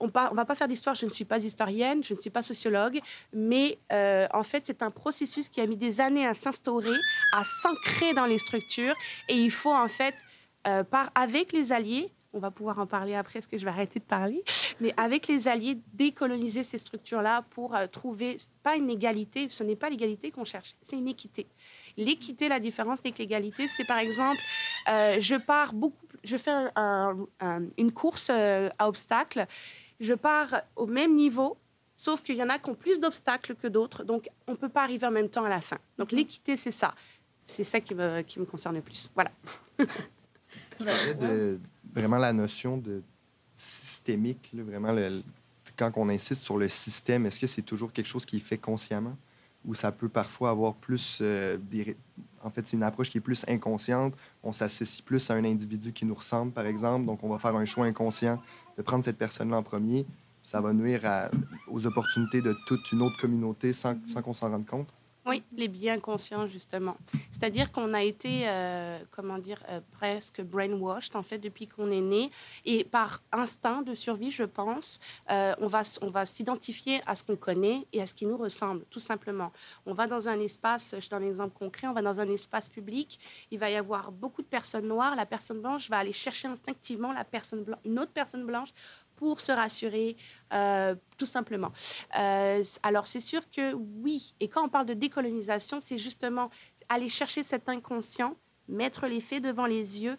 on 0.00 0.06
ne 0.06 0.10
va 0.10 0.44
pas 0.44 0.54
faire 0.54 0.68
d'histoire, 0.68 0.94
je 0.94 1.04
ne 1.04 1.10
suis 1.10 1.26
pas 1.26 1.38
historienne, 1.38 2.02
je 2.02 2.14
ne 2.14 2.18
suis 2.18 2.30
pas 2.30 2.42
sociologue, 2.42 3.00
mais 3.32 3.78
euh, 3.92 4.26
en 4.32 4.42
fait, 4.42 4.66
c'est 4.66 4.82
un 4.82 4.90
processus 4.90 5.48
qui 5.48 5.60
a 5.60 5.66
mis 5.66 5.76
des 5.76 6.00
années 6.00 6.26
à 6.26 6.34
s'instaurer, 6.34 6.96
à 7.34 7.42
s'ancrer 7.62 8.14
dans 8.14 8.26
les 8.26 8.38
structures, 8.38 8.94
et 9.28 9.34
il 9.34 9.50
faut 9.50 9.72
en 9.72 9.88
fait, 9.88 10.14
euh, 10.66 10.82
avec 11.14 11.52
les 11.52 11.72
alliés, 11.72 12.10
on 12.32 12.38
va 12.38 12.50
pouvoir 12.50 12.78
en 12.78 12.86
parler 12.86 13.14
après, 13.14 13.40
parce 13.40 13.48
que 13.48 13.58
je 13.58 13.64
vais 13.64 13.70
arrêter 13.70 13.98
de 13.98 14.04
parler, 14.04 14.42
mais 14.80 14.94
avec 14.96 15.26
les 15.26 15.48
alliés, 15.48 15.78
décoloniser 15.92 16.62
ces 16.62 16.78
structures-là 16.78 17.44
pour 17.50 17.74
euh, 17.74 17.86
trouver, 17.86 18.38
pas 18.62 18.76
une 18.76 18.88
égalité, 18.88 19.48
ce 19.50 19.64
n'est 19.64 19.76
pas 19.76 19.90
l'égalité 19.90 20.30
qu'on 20.30 20.44
cherche, 20.44 20.76
c'est 20.80 20.96
une 20.96 21.08
équité. 21.08 21.46
L'équité, 21.98 22.48
la 22.48 22.60
différence 22.60 23.00
avec 23.00 23.18
l'égalité, 23.18 23.66
c'est 23.66 23.86
par 23.86 23.98
exemple, 23.98 24.40
je 24.86 25.36
pars 25.36 25.74
beaucoup, 25.74 26.06
je 26.24 26.36
fais 26.36 26.52
une 27.76 27.92
course 27.92 28.30
à 28.30 28.88
obstacles, 28.88 29.46
je 30.00 30.14
pars 30.14 30.62
au 30.76 30.86
même 30.86 31.14
niveau, 31.14 31.56
sauf 31.96 32.22
qu'il 32.22 32.36
y 32.36 32.42
en 32.42 32.48
a 32.48 32.58
qui 32.58 32.70
ont 32.70 32.74
plus 32.74 32.98
d'obstacles 32.98 33.54
que 33.54 33.68
d'autres, 33.68 34.04
donc 34.04 34.28
on 34.46 34.52
ne 34.52 34.56
peut 34.56 34.68
pas 34.68 34.82
arriver 34.82 35.06
en 35.06 35.10
même 35.10 35.28
temps 35.28 35.44
à 35.44 35.48
la 35.48 35.60
fin. 35.60 35.78
Donc 35.98 36.12
mhm. 36.12 36.18
l'équité, 36.18 36.56
c'est 36.56 36.70
ça. 36.70 36.94
C'est 37.44 37.64
ça 37.64 37.80
qui 37.80 37.94
me, 37.94 38.22
qui 38.22 38.38
me 38.40 38.44
concerne 38.44 38.76
le 38.76 38.82
plus. 38.82 39.10
Voilà. 39.14 39.30
de, 40.80 41.60
vraiment 41.92 42.18
la 42.18 42.32
notion 42.32 42.76
de 42.76 43.02
systémique, 43.56 44.50
vraiment 44.54 44.94
quand 45.76 45.92
on 45.96 46.08
insiste 46.08 46.42
sur 46.42 46.58
le 46.58 46.68
système, 46.68 47.26
est-ce 47.26 47.40
que 47.40 47.46
c'est 47.46 47.62
toujours 47.62 47.92
quelque 47.92 48.06
chose 48.06 48.24
qui 48.24 48.36
est 48.36 48.40
fait 48.40 48.58
consciemment? 48.58 49.16
Ou 49.64 49.74
ça 49.74 49.92
peut 49.92 50.08
parfois 50.08 50.50
avoir 50.50 50.74
plus 50.74 51.18
euh, 51.20 51.58
des, 51.58 51.96
en 52.42 52.50
fait, 52.50 52.66
c'est 52.66 52.76
une 52.76 52.82
approche 52.82 53.10
qui 53.10 53.18
est 53.18 53.20
plus 53.20 53.44
inconsciente. 53.48 54.14
On 54.42 54.52
s'associe 54.52 55.02
plus 55.02 55.30
à 55.30 55.34
un 55.34 55.44
individu 55.44 55.92
qui 55.92 56.04
nous 56.04 56.14
ressemble, 56.14 56.52
par 56.52 56.66
exemple. 56.66 57.06
Donc, 57.06 57.22
on 57.22 57.28
va 57.28 57.38
faire 57.38 57.54
un 57.54 57.64
choix 57.64 57.86
inconscient 57.86 58.40
de 58.76 58.82
prendre 58.82 59.04
cette 59.04 59.18
personne-là 59.18 59.58
en 59.58 59.62
premier. 59.62 60.06
Ça 60.42 60.60
va 60.60 60.72
nuire 60.72 61.02
aux 61.68 61.86
opportunités 61.86 62.40
de 62.40 62.56
toute 62.66 62.92
une 62.92 63.02
autre 63.02 63.20
communauté 63.20 63.72
sans, 63.72 63.94
sans 64.06 64.22
qu'on 64.22 64.32
s'en 64.32 64.50
rende 64.50 64.66
compte. 64.66 64.88
Oui, 65.26 65.42
les 65.52 65.68
biens 65.68 66.00
conscients, 66.00 66.46
justement. 66.46 66.96
C'est-à-dire 67.30 67.72
qu'on 67.72 67.92
a 67.92 68.02
été, 68.02 68.48
euh, 68.48 68.98
comment 69.10 69.38
dire, 69.38 69.62
euh, 69.68 69.80
presque 69.92 70.40
brainwashed, 70.40 71.14
en 71.14 71.22
fait, 71.22 71.38
depuis 71.38 71.66
qu'on 71.66 71.90
est 71.90 72.00
né. 72.00 72.30
Et 72.64 72.84
par 72.84 73.22
instinct 73.30 73.82
de 73.82 73.94
survie, 73.94 74.30
je 74.30 74.44
pense, 74.44 74.98
euh, 75.30 75.54
on 75.58 75.66
va, 75.66 75.82
on 76.00 76.08
va 76.08 76.24
s'identifier 76.24 77.02
à 77.06 77.14
ce 77.14 77.22
qu'on 77.22 77.36
connaît 77.36 77.86
et 77.92 78.00
à 78.00 78.06
ce 78.06 78.14
qui 78.14 78.24
nous 78.24 78.38
ressemble, 78.38 78.84
tout 78.88 78.98
simplement. 78.98 79.52
On 79.84 79.92
va 79.92 80.06
dans 80.06 80.26
un 80.26 80.40
espace, 80.40 80.94
je 80.98 81.08
donne 81.10 81.22
un 81.22 81.28
exemple 81.28 81.56
concret, 81.58 81.86
on 81.86 81.92
va 81.92 82.02
dans 82.02 82.18
un 82.18 82.28
espace 82.30 82.68
public, 82.68 83.20
il 83.50 83.58
va 83.58 83.70
y 83.70 83.76
avoir 83.76 84.12
beaucoup 84.12 84.40
de 84.40 84.46
personnes 84.46 84.88
noires, 84.88 85.16
la 85.16 85.26
personne 85.26 85.60
blanche 85.60 85.90
va 85.90 85.98
aller 85.98 86.12
chercher 86.12 86.48
instinctivement 86.48 87.12
la 87.12 87.24
personne 87.24 87.64
une 87.84 87.98
autre 87.98 88.12
personne 88.12 88.46
blanche 88.46 88.70
pour 89.20 89.42
se 89.42 89.52
rassurer, 89.52 90.16
euh, 90.54 90.94
tout 91.18 91.26
simplement. 91.26 91.72
Euh, 92.18 92.64
alors, 92.82 93.06
c'est 93.06 93.20
sûr 93.20 93.42
que 93.50 93.74
oui, 93.74 94.34
et 94.40 94.48
quand 94.48 94.64
on 94.64 94.70
parle 94.70 94.86
de 94.86 94.94
décolonisation, 94.94 95.78
c'est 95.82 95.98
justement 95.98 96.48
aller 96.88 97.10
chercher 97.10 97.42
cet 97.42 97.68
inconscient, 97.68 98.34
mettre 98.66 99.06
les 99.06 99.20
faits 99.20 99.44
devant 99.44 99.66
les 99.66 100.00
yeux, 100.02 100.16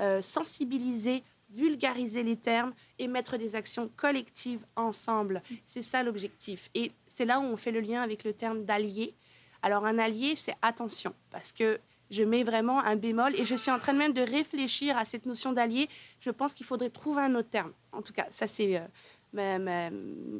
euh, 0.00 0.20
sensibiliser, 0.20 1.24
vulgariser 1.48 2.22
les 2.22 2.36
termes 2.36 2.74
et 2.98 3.08
mettre 3.08 3.38
des 3.38 3.56
actions 3.56 3.90
collectives 3.96 4.66
ensemble. 4.76 5.42
C'est 5.64 5.82
ça 5.82 6.02
l'objectif. 6.02 6.68
Et 6.74 6.92
c'est 7.06 7.24
là 7.24 7.40
où 7.40 7.44
on 7.44 7.56
fait 7.56 7.72
le 7.72 7.80
lien 7.80 8.02
avec 8.02 8.22
le 8.22 8.34
terme 8.34 8.64
d'allié. 8.66 9.14
Alors 9.62 9.86
un 9.86 9.98
allié, 9.98 10.36
c'est 10.36 10.56
attention, 10.60 11.14
parce 11.30 11.52
que 11.52 11.80
je 12.12 12.22
mets 12.22 12.44
vraiment 12.44 12.80
un 12.84 12.94
bémol 12.94 13.34
et 13.36 13.44
je 13.44 13.54
suis 13.54 13.70
en 13.70 13.78
train 13.78 13.94
même 13.94 14.12
de 14.12 14.20
réfléchir 14.20 14.96
à 14.96 15.04
cette 15.04 15.24
notion 15.26 15.52
d'allié. 15.52 15.88
Je 16.20 16.30
pense 16.30 16.52
qu'il 16.52 16.66
faudrait 16.66 16.90
trouver 16.90 17.22
un 17.22 17.34
autre 17.34 17.48
terme. 17.48 17.72
En 17.90 18.02
tout 18.02 18.12
cas, 18.12 18.26
ça 18.30 18.46
c'est 18.46 18.76
euh, 18.76 19.88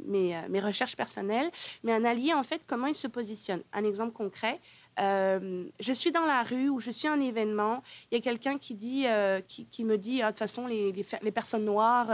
mes, 0.06 0.36
mes, 0.48 0.60
recherches 0.60 0.96
personnelles. 0.96 1.50
Mais 1.82 1.92
un 1.92 2.04
allié, 2.04 2.34
en 2.34 2.42
fait, 2.42 2.60
comment 2.66 2.86
il 2.86 2.94
se 2.94 3.08
positionne? 3.08 3.62
Un 3.72 3.84
exemple 3.84 4.12
concret. 4.12 4.60
Euh, 5.00 5.64
je 5.80 5.92
suis 5.94 6.12
dans 6.12 6.26
la 6.26 6.42
rue 6.42 6.68
ou 6.68 6.78
je 6.78 6.90
suis 6.90 7.08
à 7.08 7.12
un 7.12 7.20
événement, 7.20 7.82
il 8.10 8.16
y 8.16 8.18
a 8.18 8.20
quelqu'un 8.20 8.58
qui, 8.58 9.06
euh, 9.06 9.40
qui, 9.40 9.84
me 9.84 9.96
dit, 9.96 10.20
ah, 10.20 10.26
de 10.26 10.30
toute 10.32 10.40
façon, 10.40 10.66
les, 10.66 10.92
les, 10.92 11.30
personnes 11.32 11.64
noires, 11.64 12.10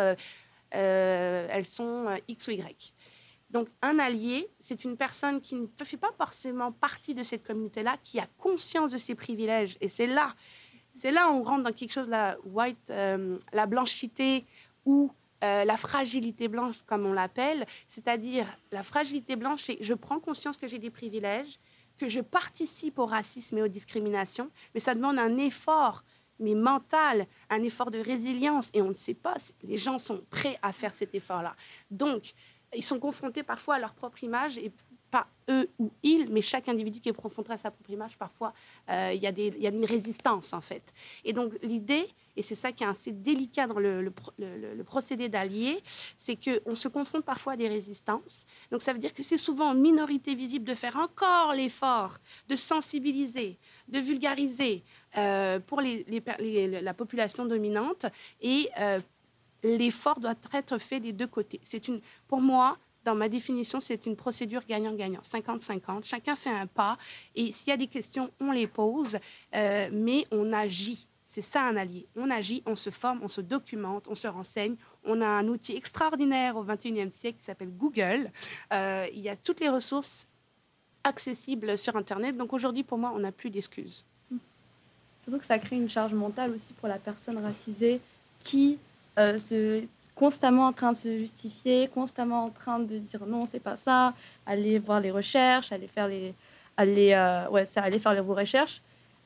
elles 0.71 1.67
sont 1.67 2.07
X 2.29 2.47
ou 2.47 2.53
Y. 2.53 2.95
Donc, 3.51 3.69
un 3.81 3.99
allié, 3.99 4.49
c'est 4.61 4.85
une 4.85 4.97
personne 4.97 5.41
qui 5.41 5.55
ne 5.55 5.67
fait 5.85 5.97
pas 5.97 6.13
forcément 6.17 6.71
partie 6.71 7.15
de 7.15 7.23
cette 7.23 7.47
communauté-là, 7.47 7.97
qui 8.03 8.21
a 8.21 8.27
conscience 8.37 8.91
de 8.91 8.99
ses 8.99 9.15
privilèges. 9.15 9.77
Et 9.81 9.89
c'est 9.89 10.07
là, 10.07 10.35
c'est 10.95 11.11
là 11.11 11.31
où 11.31 11.37
on 11.37 11.43
rentre 11.43 11.63
dans 11.63 11.73
quelque 11.73 11.93
chose, 11.93 12.09
la 12.09 12.37
white, 12.45 12.91
euh, 12.91 13.39
la 13.53 13.67
blanchité 13.67 14.45
ou 14.85 15.11
euh, 15.45 15.65
la 15.65 15.77
fragilité 15.77 16.49
blanche, 16.49 16.77
comme 16.87 17.07
on 17.07 17.13
l'appelle. 17.13 17.65
C'est-à-dire, 17.87 18.47
la 18.73 18.83
fragilité 18.83 19.37
blanche, 19.37 19.63
c'est 19.63 19.79
je 19.81 19.95
prends 19.95 20.21
conscience 20.21 20.57
que 20.57 20.67
j'ai 20.67 20.79
des 20.79 20.91
privilèges, 20.91 21.59
que 21.97 22.09
je 22.09 22.21
participe 22.21 22.99
au 22.99 23.07
racisme 23.07 23.59
et 23.59 23.63
aux 23.63 23.69
discriminations, 23.69 24.51
mais 24.75 24.81
ça 24.81 24.95
demande 24.95 25.19
un 25.19 25.37
effort 25.39 26.05
mais 26.41 26.55
mental, 26.55 27.27
un 27.51 27.63
effort 27.63 27.91
de 27.91 27.99
résilience. 27.99 28.71
Et 28.73 28.83
on 28.83 28.89
ne 28.89 28.95
sait 28.95 29.15
pas, 29.15 29.37
les 29.63 29.77
gens 29.77 29.99
sont 29.99 30.23
prêts 30.31 30.59
à 30.63 30.73
faire 30.73 30.95
cet 30.95 31.15
effort-là. 31.15 31.57
Donc, 31.91 32.35
ils 32.75 32.83
sont 32.83 32.99
confrontés 32.99 33.43
parfois 33.43 33.77
à 33.77 33.79
leur 33.79 33.95
propre 33.95 34.23
image 34.25 34.59
et 34.59 34.73
pas 35.11 35.27
eux 35.49 35.69
ou 35.79 35.91
ils, 36.03 36.29
mais 36.31 36.43
chaque 36.43 36.69
individu 36.69 37.01
qui 37.01 37.09
est 37.09 37.13
confronté 37.13 37.53
à 37.53 37.59
sa 37.59 37.71
propre 37.71 37.91
image, 37.91 38.17
parfois, 38.19 38.53
euh, 38.91 39.13
il 39.15 39.23
y, 39.23 39.63
y, 39.63 39.67
a 39.67 39.71
une 39.71 39.85
résistance, 39.85 40.53
en 40.53 40.61
fait. 40.61 40.83
Et 41.25 41.33
donc, 41.33 41.55
l'idée, 41.63 42.07
et 42.37 42.43
c'est 42.43 42.55
ça 42.55 42.71
qui 42.73 42.85
est 42.85 42.87
assez 42.87 43.11
délicat 43.11 43.67
dans 43.67 43.79
le, 43.79 44.13
procédé 44.85 45.29
d'allié, 45.29 45.83
c'est 46.19 46.37
qu'on 46.37 46.75
se 46.75 46.89
confronte 46.89 47.25
parfois 47.25 47.55
à 47.55 47.57
des 47.57 47.69
résistances. 47.69 48.45
Donc, 48.71 48.83
ça 48.83 48.93
veut 48.93 48.99
dire 48.99 49.15
que 49.15 49.23
c'est 49.23 49.37
souvent 49.37 49.71
en 49.71 49.75
minorité 49.75 50.35
visible 50.35 50.65
de 50.65 50.75
faire 50.75 50.97
encore 50.97 51.53
l'effort 51.53 52.19
de 52.49 52.55
sensibiliser, 52.57 53.59
de 53.89 53.99
vulgariser 53.99 54.85
euh, 55.17 55.59
pour 55.59 55.81
la 55.81 56.95
population 56.95 57.45
dominante 57.45 58.07
et 58.41 58.69
euh, 58.79 59.01
l'effort 59.63 60.21
doit 60.21 60.35
être 60.53 60.79
fait 60.79 61.01
des 61.01 61.13
deux 61.13 61.27
côtés. 61.27 61.61
C'est 61.63 61.89
une, 61.89 62.01
pour 62.27 62.41
moi, 62.41 62.79
dans 63.05 63.15
ma 63.15 63.29
définition, 63.29 63.81
c'est 63.81 64.07
une 64.07 64.17
procédure 64.17 64.63
gagnant-gagnant, 64.69 65.21
50-50. 65.23 66.05
Chacun 66.05 66.37
fait 66.37 66.51
un 66.51 66.67
pas 66.67 66.99
et 67.35 67.53
s'il 67.53 67.69
y 67.69 67.73
a 67.73 67.77
des 67.77 67.87
questions, 67.87 68.31
on 68.41 68.53
les 68.53 68.67
pose, 68.67 69.19
euh, 69.55 69.89
mais 69.93 70.27
on 70.31 70.53
agit. 70.53 71.07
C'est 71.27 71.43
ça 71.43 71.63
un 71.65 71.77
allié. 71.77 72.07
On 72.17 72.31
agit, 72.31 72.63
on 72.65 72.75
se 72.75 72.91
forme, 72.91 73.21
on 73.23 73.29
se 73.29 73.41
documente, 73.41 74.09
on 74.09 74.15
se 74.15 74.27
renseigne. 74.29 74.77
On 75.05 75.21
a 75.21 75.27
un 75.27 75.47
outil 75.49 75.77
extraordinaire 75.77 76.57
au 76.57 76.65
21e 76.65 77.13
siècle 77.13 77.39
qui 77.39 77.45
s'appelle 77.45 77.71
Google. 77.71 78.31
Euh, 78.73 79.07
il 79.13 79.21
y 79.21 79.29
a 79.29 79.37
toutes 79.37 79.61
les 79.61 79.69
ressources 79.69 80.27
accessibles 81.05 81.79
sur 81.79 81.97
Internet. 81.97 82.37
Donc 82.37 82.53
aujourd'hui, 82.53 82.83
pour 82.83 82.99
moi, 82.99 83.13
on 83.15 83.19
n'a 83.19 83.33
plus 83.33 83.51
d'excuses. 83.51 84.05
Surtout 85.23 85.39
que 85.39 85.47
ça 85.47 85.59
crée 85.59 85.77
une 85.77 85.89
charge 85.89 86.15
mentale 86.15 86.53
aussi 86.53 86.73
pour 86.73 86.89
la 86.89 86.99
personne 86.99 87.39
racisée 87.39 88.01
qui 88.41 88.79
euh, 89.19 89.81
constamment 90.15 90.67
en 90.67 90.73
train 90.73 90.93
de 90.93 90.97
se 90.97 91.17
justifier, 91.17 91.89
constamment 91.89 92.45
en 92.45 92.51
train 92.51 92.81
de 92.81 92.99
dire 92.99 93.25
non, 93.27 93.47
c'est 93.47 93.61
pas 93.61 93.77
ça, 93.77 94.15
aller 94.47 94.79
voir 94.79 95.01
les 95.01 95.13
recherches, 95.13 95.71
aller 95.71 95.87
faire 95.87 96.09
les, 96.09 96.35
aller, 96.77 97.13
euh, 97.13 97.49
ouais, 97.51 97.65
ça, 97.65 97.83
aller 97.83 97.99
faire 97.99 98.15
les, 98.15 98.21
vos 98.21 98.35
recherches. 98.35 98.83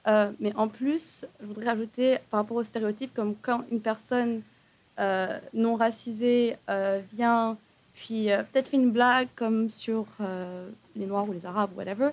Euh, 0.07 0.31
mais 0.39 0.55
en 0.55 0.69
plus, 0.69 1.25
je 1.41 1.47
voudrais 1.47 1.69
ajouter 1.69 2.19
par 2.31 2.41
rapport 2.41 2.59
aux 2.59 2.65
stéréotypes, 2.65 3.15
comme 3.15 3.35
quand 3.41 3.65
une 3.71 3.81
personne 3.81 4.43
non 5.53 5.75
racisée 5.75 6.57
vient, 7.13 7.57
puis 7.95 8.27
peut-être 8.53 8.69
fait 8.69 8.77
une 8.77 8.93
blague 8.93 9.29
comme 9.35 9.69
sur 9.69 10.07
les 10.95 11.07
Noirs 11.07 11.29
ou 11.29 11.33
les 11.33 11.45
Arabes, 11.45 11.71
whatever. 11.77 12.11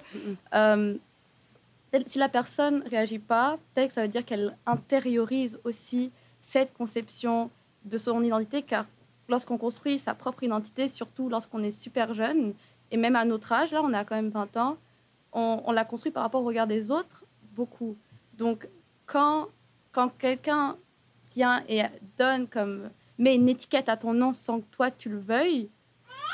si 2.07 2.17
la 2.17 2.29
personne 2.29 2.83
réagit 2.89 3.19
pas, 3.19 3.59
peut-être 3.73 3.89
que 3.89 3.93
ça 3.93 4.01
veut 4.01 4.07
dire 4.07 4.25
qu'elle 4.25 4.55
intériorise 4.65 5.59
aussi 5.65 6.11
cette 6.41 6.73
conception 6.73 7.51
de 7.85 7.97
son 7.97 8.21
identité, 8.23 8.61
car 8.61 8.85
lorsqu'on 9.27 9.57
construit 9.57 9.97
sa 9.97 10.13
propre 10.13 10.43
identité, 10.43 10.87
surtout 10.87 11.29
lorsqu'on 11.29 11.63
est 11.63 11.71
super 11.71 12.13
jeune, 12.13 12.53
et 12.91 12.97
même 12.97 13.15
à 13.15 13.25
notre 13.25 13.51
âge, 13.51 13.71
là 13.71 13.81
on 13.83 13.93
a 13.93 14.03
quand 14.03 14.15
même 14.15 14.29
20 14.29 14.57
ans, 14.57 14.77
on, 15.31 15.71
la 15.71 15.85
construit 15.85 16.11
par 16.11 16.23
rapport 16.23 16.41
au 16.41 16.45
regard 16.45 16.67
des 16.67 16.89
autres, 16.91 17.23
beaucoup. 17.55 17.95
Donc 18.37 18.67
quand, 19.05 19.47
quand 19.91 20.09
quelqu'un 20.17 20.75
vient 21.35 21.63
et 21.67 21.83
donne 22.17 22.47
comme, 22.47 22.89
met 23.17 23.35
une 23.35 23.47
étiquette 23.47 23.89
à 23.89 23.97
ton 23.97 24.13
nom 24.13 24.33
sans 24.33 24.61
que 24.61 24.65
toi 24.71 24.89
tu 24.89 25.09
le 25.09 25.19
veuilles, 25.19 25.69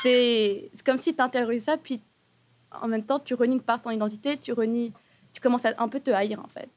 c'est 0.02 0.70
comme 0.84 0.96
si 0.96 1.14
tu 1.14 1.20
intériorisais 1.20 1.72
ça, 1.72 1.76
puis 1.76 2.00
en 2.80 2.88
même 2.88 3.04
temps 3.04 3.18
tu 3.18 3.34
renies 3.34 3.60
par 3.60 3.82
ton 3.82 3.90
identité, 3.90 4.38
tu 4.38 4.52
renies, 4.52 4.92
tu 5.32 5.40
commences 5.40 5.66
à 5.66 5.74
un 5.78 5.88
peu 5.88 6.00
te 6.00 6.10
haïr 6.10 6.40
en 6.40 6.48
fait. 6.48 6.70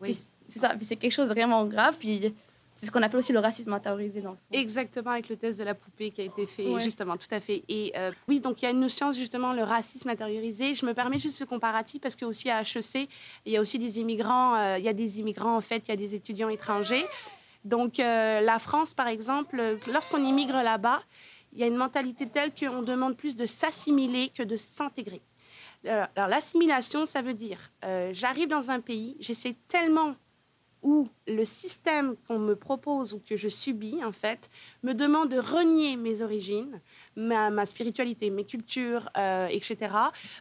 Oui. 0.00 0.16
C'est 0.48 0.60
ça, 0.60 0.74
c'est 0.80 0.96
quelque 0.96 1.12
chose 1.12 1.28
de 1.28 1.34
vraiment 1.34 1.66
grave, 1.66 1.96
puis 1.98 2.34
c'est 2.78 2.86
ce 2.86 2.92
qu'on 2.92 3.02
appelle 3.02 3.18
aussi 3.18 3.32
le 3.32 3.40
racisme 3.40 3.72
intériorisé 3.72 4.20
dans 4.20 4.36
Exactement, 4.52 5.10
avec 5.10 5.28
le 5.28 5.36
test 5.36 5.58
de 5.58 5.64
la 5.64 5.74
poupée 5.74 6.12
qui 6.12 6.20
a 6.20 6.24
été 6.24 6.46
fait, 6.46 6.78
justement, 6.78 7.16
tout 7.16 7.26
à 7.32 7.40
fait. 7.40 7.64
Et 7.68 7.92
euh, 7.96 8.12
oui, 8.28 8.38
donc 8.38 8.62
il 8.62 8.66
y 8.66 8.68
a 8.68 8.70
une 8.70 8.78
notion, 8.78 9.12
justement, 9.12 9.52
le 9.52 9.64
racisme 9.64 10.08
intériorisé. 10.08 10.76
Je 10.76 10.86
me 10.86 10.94
permets 10.94 11.18
juste 11.18 11.36
ce 11.36 11.42
comparatif 11.42 12.00
parce 12.00 12.14
que 12.14 12.24
aussi 12.24 12.50
à 12.50 12.60
HEC, 12.60 13.08
il 13.46 13.52
y 13.52 13.56
a 13.56 13.60
aussi 13.60 13.80
des 13.80 13.98
immigrants, 13.98 14.54
euh, 14.54 14.78
il 14.78 14.84
y 14.84 14.88
a 14.88 14.92
des 14.92 15.18
immigrants, 15.18 15.56
en 15.56 15.60
fait, 15.60 15.82
il 15.86 15.88
y 15.88 15.92
a 15.92 15.96
des 15.96 16.14
étudiants 16.14 16.50
étrangers. 16.50 17.04
Donc 17.64 17.98
euh, 17.98 18.40
la 18.42 18.60
France, 18.60 18.94
par 18.94 19.08
exemple, 19.08 19.60
lorsqu'on 19.92 20.24
immigre 20.24 20.62
là-bas, 20.62 21.02
il 21.54 21.58
y 21.58 21.64
a 21.64 21.66
une 21.66 21.76
mentalité 21.76 22.28
telle 22.28 22.52
qu'on 22.54 22.82
demande 22.82 23.16
plus 23.16 23.34
de 23.34 23.44
s'assimiler 23.44 24.30
que 24.32 24.44
de 24.44 24.56
s'intégrer. 24.56 25.20
Alors 25.84 26.28
l'assimilation, 26.28 27.06
ça 27.06 27.22
veut 27.22 27.34
dire, 27.34 27.58
j'arrive 28.12 28.48
dans 28.48 28.70
un 28.70 28.80
pays, 28.80 29.16
j'essaie 29.18 29.56
tellement 29.66 30.14
où 30.82 31.08
le 31.26 31.44
système 31.44 32.16
qu'on 32.26 32.38
me 32.38 32.54
propose 32.54 33.12
ou 33.12 33.20
que 33.20 33.36
je 33.36 33.48
subis, 33.48 34.02
en 34.04 34.12
fait, 34.12 34.48
me 34.82 34.92
demande 34.94 35.28
de 35.30 35.38
renier 35.38 35.96
mes 35.96 36.22
origines, 36.22 36.80
ma, 37.16 37.66
spiritualité, 37.66 38.30
mes 38.30 38.44
cultures, 38.44 39.08
euh, 39.16 39.48
etc., 39.48 39.76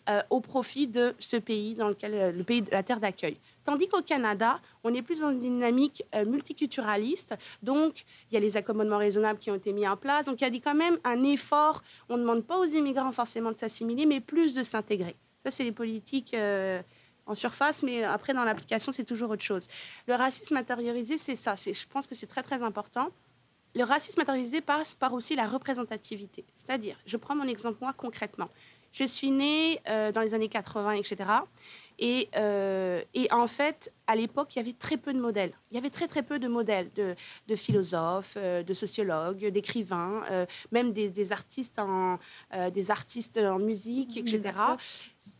euh, 0.09 0.21
au 0.29 0.39
profit 0.39 0.87
de 0.87 1.15
ce 1.19 1.37
pays, 1.37 1.75
dans 1.75 1.89
lequel, 1.89 2.13
euh, 2.13 2.31
le 2.31 2.43
pays 2.43 2.63
la 2.71 2.83
terre 2.83 2.99
d'accueil. 2.99 3.37
Tandis 3.63 3.87
qu'au 3.87 4.01
Canada, 4.01 4.61
on 4.83 4.93
est 4.93 5.01
plus 5.01 5.19
dans 5.19 5.31
une 5.31 5.39
dynamique 5.39 6.01
multiculturaliste. 6.25 7.35
Donc, 7.61 8.05
il 8.31 8.35
y 8.35 8.37
a 8.37 8.39
les 8.39 8.55
accommodements 8.55 8.97
raisonnables 8.97 9.39
qui 9.39 9.51
ont 9.51 9.55
été 9.55 9.73
mis 9.73 9.85
en 9.85 9.97
place. 9.97 10.27
Donc, 10.27 10.39
il 10.39 10.45
y 10.45 10.57
a 10.57 10.61
quand 10.61 10.73
même 10.73 10.97
un 11.03 11.21
effort. 11.23 11.83
On 12.07 12.15
ne 12.15 12.21
demande 12.21 12.45
pas 12.45 12.57
aux 12.59 12.65
immigrants 12.65 13.11
forcément 13.11 13.51
de 13.51 13.57
s'assimiler, 13.57 14.05
mais 14.05 14.21
plus 14.21 14.55
de 14.55 14.63
s'intégrer. 14.63 15.17
Ça, 15.43 15.51
c'est 15.51 15.65
les 15.65 15.73
politiques 15.73 16.33
en 17.27 17.35
surface, 17.35 17.83
mais 17.83 18.03
après, 18.03 18.33
dans 18.33 18.43
l'application, 18.43 18.91
c'est 18.91 19.03
toujours 19.03 19.29
autre 19.29 19.43
chose. 19.43 19.67
Le 20.07 20.15
racisme 20.15 20.57
intériorisé, 20.57 21.17
c'est 21.17 21.35
ça. 21.35 21.55
Je 21.55 21.85
pense 21.89 22.07
que 22.07 22.15
c'est 22.15 22.27
très, 22.27 22.43
très 22.43 22.63
important. 22.63 23.09
Le 23.75 23.83
racisme 23.83 24.21
intériorisé 24.21 24.61
passe 24.61 24.95
par 24.95 25.13
aussi 25.13 25.35
la 25.35 25.45
représentativité. 25.47 26.45
C'est-à-dire, 26.53 26.97
je 27.05 27.17
prends 27.17 27.35
mon 27.35 27.47
exemple, 27.47 27.77
moi, 27.81 27.93
concrètement. 27.93 28.49
Je 28.91 29.03
suis 29.03 29.29
née 29.29 29.79
euh, 29.87 30.11
dans 30.11 30.21
les 30.21 30.33
années 30.33 30.49
80, 30.49 30.93
etc. 30.93 31.17
Et, 31.99 32.29
euh, 32.35 33.01
et, 33.13 33.31
en 33.31 33.47
fait, 33.47 33.91
à 34.07 34.15
l'époque, 34.15 34.55
il 34.55 34.59
y 34.59 34.61
avait 34.61 34.73
très 34.73 34.97
peu 34.97 35.13
de 35.13 35.19
modèles. 35.19 35.51
Il 35.71 35.75
y 35.75 35.77
avait 35.77 35.89
très 35.89 36.07
très 36.07 36.23
peu 36.23 36.39
de 36.39 36.47
modèles 36.47 36.89
de, 36.95 37.15
de 37.47 37.55
philosophes, 37.55 38.35
euh, 38.37 38.63
de 38.63 38.73
sociologues, 38.73 39.45
d'écrivains, 39.47 40.21
même 40.71 40.93
des, 40.93 41.09
des, 41.09 41.31
artistes 41.31 41.79
en, 41.79 42.19
des 42.73 42.91
artistes 42.91 43.37
en 43.37 43.59
musique, 43.59 44.17
etc. 44.17 44.53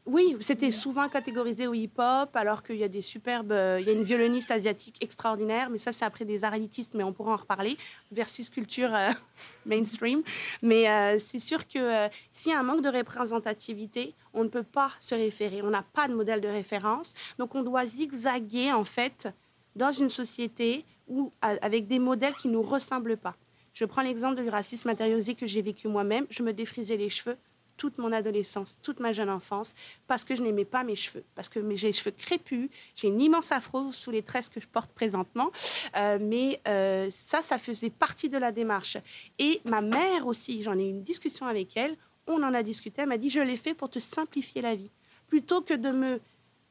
Oui, 0.05 0.38
c'était 0.39 0.71
souvent 0.71 1.09
catégorisé 1.09 1.67
au 1.67 1.74
hip-hop, 1.74 2.33
alors 2.33 2.63
qu'il 2.63 2.77
y 2.77 2.83
a 2.83 2.88
des 2.88 3.01
superbes. 3.01 3.51
Euh, 3.51 3.77
il 3.81 3.88
y 3.88 3.89
a 3.89 3.93
une 3.93 4.03
violoniste 4.03 4.51
asiatique 4.51 4.95
extraordinaire, 5.03 5.69
mais 5.69 5.77
ça, 5.77 5.91
c'est 5.91 6.05
après 6.05 6.24
des 6.24 6.45
aralitistes, 6.45 6.93
mais 6.93 7.03
on 7.03 7.12
pourra 7.12 7.33
en 7.33 7.36
reparler, 7.36 7.77
versus 8.13 8.50
culture 8.50 8.95
euh, 8.95 9.12
mainstream. 9.65 10.24
Mais 10.62 10.89
euh, 10.89 11.19
c'est 11.19 11.39
sûr 11.39 11.67
que 11.67 12.07
s'il 12.31 12.53
y 12.53 12.55
a 12.55 12.59
un 12.59 12.63
manque 12.63 12.83
de 12.83 12.89
représentativité, 12.89 14.15
on 14.33 14.45
ne 14.45 14.50
peut 14.50 14.63
pas 14.63 14.91
se 15.01 15.13
référer. 15.13 15.62
On 15.62 15.69
n'a 15.69 15.83
pas 15.83 16.07
de 16.07 16.13
modèle 16.13 16.39
de 16.39 16.47
référence. 16.47 17.13
Donc, 17.38 17.53
on 17.55 17.63
doit 17.63 17.86
zigzaguer, 17.86 18.57
en 18.72 18.84
fait, 18.84 19.30
dans 19.76 19.92
une 19.92 20.10
société 20.10 20.86
où, 21.08 21.32
avec 21.42 21.88
des 21.88 22.00
modèles 22.00 22.36
qui 22.36 22.48
ne 22.48 22.54
nous 22.54 22.62
ressemblent 22.62 23.18
pas. 23.18 23.36
Je 23.74 23.86
prends 23.86 24.02
l'exemple 24.02 24.42
du 24.42 24.50
racisme 24.50 24.90
intériorisé 24.90 25.36
que 25.36 25.46
j'ai 25.46 25.62
vécu 25.62 25.88
moi-même. 25.88 26.26
Je 26.30 26.44
me 26.44 26.52
défrisais 26.52 26.98
les 26.98 27.10
cheveux 27.10 27.38
toute 27.78 28.00
mon 28.00 28.12
adolescence, 28.12 28.78
toute 28.82 29.00
ma 29.00 29.12
jeune 29.12 29.30
enfance, 29.30 29.76
parce 30.08 30.26
que 30.26 30.36
je 30.36 30.42
n'aimais 30.42 30.66
pas 30.66 30.84
mes 30.84 30.96
cheveux, 30.96 31.24
parce 31.36 31.48
que 31.48 31.60
j'ai 31.76 31.88
les 31.88 31.94
cheveux 31.94 32.12
crépus, 32.12 32.70
j'ai 32.96 33.08
une 33.08 33.22
immense 33.22 33.52
afro 33.52 33.92
sous 33.92 34.10
les 34.10 34.24
tresses 34.24 34.50
que 34.50 34.60
je 34.60 34.66
porte 34.66 34.90
présentement, 34.92 35.52
euh, 35.96 36.18
mais 36.20 36.60
euh, 36.68 37.08
ça, 37.12 37.44
ça 37.44 37.60
faisait 37.60 37.92
partie 37.92 38.30
de 38.30 38.38
la 38.40 38.52
démarche. 38.52 38.98
Et 39.38 39.62
ma 39.64 39.82
mère 39.82 40.26
aussi, 40.26 40.64
j'en 40.64 40.78
ai 40.78 40.88
eu 40.88 40.90
une 40.90 41.04
discussion 41.04 41.46
avec 41.46 41.78
elle, 41.78 41.96
on 42.26 42.42
en 42.42 42.54
a 42.56 42.64
discuté, 42.64 43.04
elle 43.04 43.10
m'a 43.10 43.18
dit, 43.20 43.30
je 43.30 43.42
l'ai 43.42 43.58
fait 43.58 43.76
pour 43.76 43.92
te 43.92 44.00
simplifier 44.00 44.64
la 44.64 44.76
vie 44.76 44.90
plutôt 45.28 45.62
que 45.62 45.74
de 45.74 45.92
me 45.92 46.20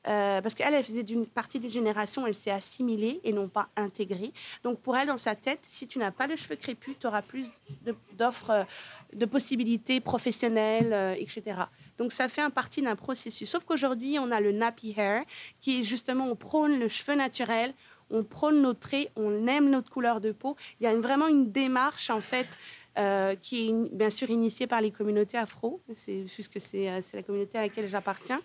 euh, 0.08 0.40
parce 0.40 0.54
qu'elle, 0.54 0.72
elle 0.72 0.84
faisait 0.84 1.02
d'une 1.02 1.26
partie 1.26 1.58
d'une 1.58 1.70
génération, 1.70 2.26
elle 2.26 2.34
s'est 2.34 2.50
assimilée 2.50 3.20
et 3.24 3.32
non 3.32 3.48
pas 3.48 3.68
intégrée. 3.76 4.32
Donc 4.62 4.80
pour 4.80 4.96
elle, 4.96 5.08
dans 5.08 5.18
sa 5.18 5.34
tête, 5.34 5.60
si 5.62 5.88
tu 5.88 5.98
n'as 5.98 6.12
pas 6.12 6.28
de 6.28 6.36
cheveux 6.36 6.54
crépus, 6.54 6.96
tu 6.98 7.06
auras 7.06 7.22
plus 7.22 7.50
d'offres, 8.16 8.50
euh, 8.50 8.64
de, 9.12 9.26
possibilités 9.26 10.00
professionnelles, 10.00 10.92
euh, 10.92 11.14
etc. 11.14 11.62
Donc 11.98 12.12
ça 12.12 12.28
fait 12.28 12.40
un 12.40 12.50
partie 12.50 12.82
d'un 12.82 12.94
processus. 12.94 13.50
Sauf 13.50 13.64
qu'aujourd'hui, 13.64 14.18
on 14.20 14.30
a 14.30 14.40
le 14.40 14.52
nappy 14.52 14.94
hair, 14.96 15.24
qui 15.60 15.80
est 15.80 15.84
justement, 15.84 16.26
on 16.30 16.36
prône 16.36 16.78
le 16.78 16.88
cheveu 16.88 17.16
naturel, 17.16 17.74
on 18.10 18.22
prône 18.22 18.62
nos 18.62 18.74
traits, 18.74 19.10
on 19.16 19.48
aime 19.48 19.70
notre 19.70 19.90
couleur 19.90 20.20
de 20.20 20.30
peau. 20.30 20.56
Il 20.80 20.84
y 20.84 20.86
a 20.86 20.94
vraiment 20.94 21.26
une 21.26 21.50
démarche, 21.50 22.10
en 22.10 22.20
fait, 22.20 22.46
qui 23.42 23.68
est 23.68 23.72
bien 23.92 24.08
sûr 24.08 24.30
initiée 24.30 24.66
par 24.66 24.80
les 24.80 24.90
communautés 24.90 25.36
afro, 25.36 25.82
c'est 25.96 26.26
juste 26.28 26.50
que 26.50 26.60
c'est 26.60 27.02
la 27.12 27.22
communauté 27.22 27.58
à 27.58 27.62
laquelle 27.62 27.90
j'appartiens. 27.90 28.40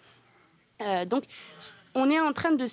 Euh, 0.82 1.06
donc, 1.06 1.26
on 1.94 2.10
est 2.10 2.20
en 2.20 2.34
train 2.34 2.52
de, 2.52 2.68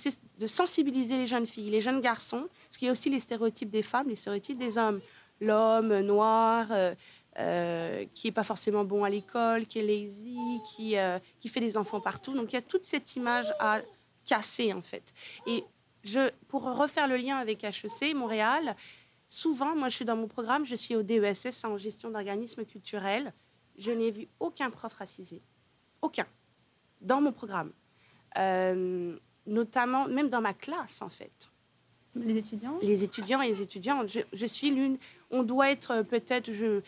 sensibiliser 0.46 1.16
les 1.16 1.26
jeunes 1.26 1.46
filles, 1.46 1.70
les 1.70 1.80
jeunes 1.80 2.00
garçons, 2.00 2.48
parce 2.66 2.76
qu'il 2.78 2.86
y 2.86 2.88
a 2.88 2.92
aussi 2.92 3.10
les 3.10 3.20
stéréotypes 3.20 3.70
des 3.70 3.82
femmes, 3.82 4.08
les 4.08 4.16
stéréotypes 4.16 4.58
des 4.58 4.78
hommes. 4.78 5.00
L'homme 5.40 6.00
noir, 6.00 6.66
euh, 6.70 6.94
euh, 7.38 8.04
qui 8.12 8.26
n'est 8.26 8.32
pas 8.32 8.42
forcément 8.42 8.84
bon 8.84 9.04
à 9.04 9.10
l'école, 9.10 9.66
qui 9.66 9.78
est 9.78 9.82
lazy, 9.82 10.36
qui, 10.74 10.96
fait 11.48 11.60
des 11.60 11.76
enfants 11.76 12.00
partout. 12.00 12.34
Donc, 12.34 12.52
il 12.52 12.56
y 12.56 12.58
a 12.58 12.62
toute 12.62 12.84
cette 12.84 13.14
image 13.14 13.46
à 13.60 13.80
casser, 14.24 14.72
en 14.72 14.82
fait. 14.82 15.14
Et 15.46 15.64
pour 16.48 16.62
refaire 16.62 17.06
le 17.06 17.16
lien 17.16 17.36
avec 17.36 17.62
HEC, 17.64 18.14
Montréal, 18.14 18.74
souvent, 19.28 19.76
moi, 19.76 19.88
je 19.88 19.96
suis 19.96 20.04
dans 20.04 20.16
mon 20.16 20.26
programme, 20.26 20.64
je 20.64 20.74
suis 20.74 20.96
au 20.96 21.02
DESS 21.02 21.64
en 21.64 21.76
gestion 21.76 22.10
d'organismes 22.10 22.64
culturels. 22.64 23.32
Je 23.76 23.92
n'ai 23.92 24.10
vu 24.10 24.28
aucun 24.40 24.70
prof 24.70 24.92
racisé. 24.94 25.40
Aucun. 26.02 26.26
Dans 27.00 27.20
mon 27.20 27.32
programme. 27.32 27.72
Euh, 28.36 29.16
notamment 29.46 30.06
même 30.08 30.28
dans 30.28 30.42
ma 30.42 30.52
classe 30.52 31.00
en 31.00 31.08
fait. 31.08 31.50
Les 32.14 32.36
étudiants? 32.36 32.78
Les 32.82 33.04
étudiants 33.04 33.40
et 33.40 33.48
les 33.48 33.62
étudiantes. 33.62 34.10
Je, 34.32 34.46
suis 34.46 34.70
l'une. 34.70 34.98
On 35.30 35.42
doit 35.42 35.70
être 35.70 36.02
peut-être, 36.02 36.52
je, 36.52 36.82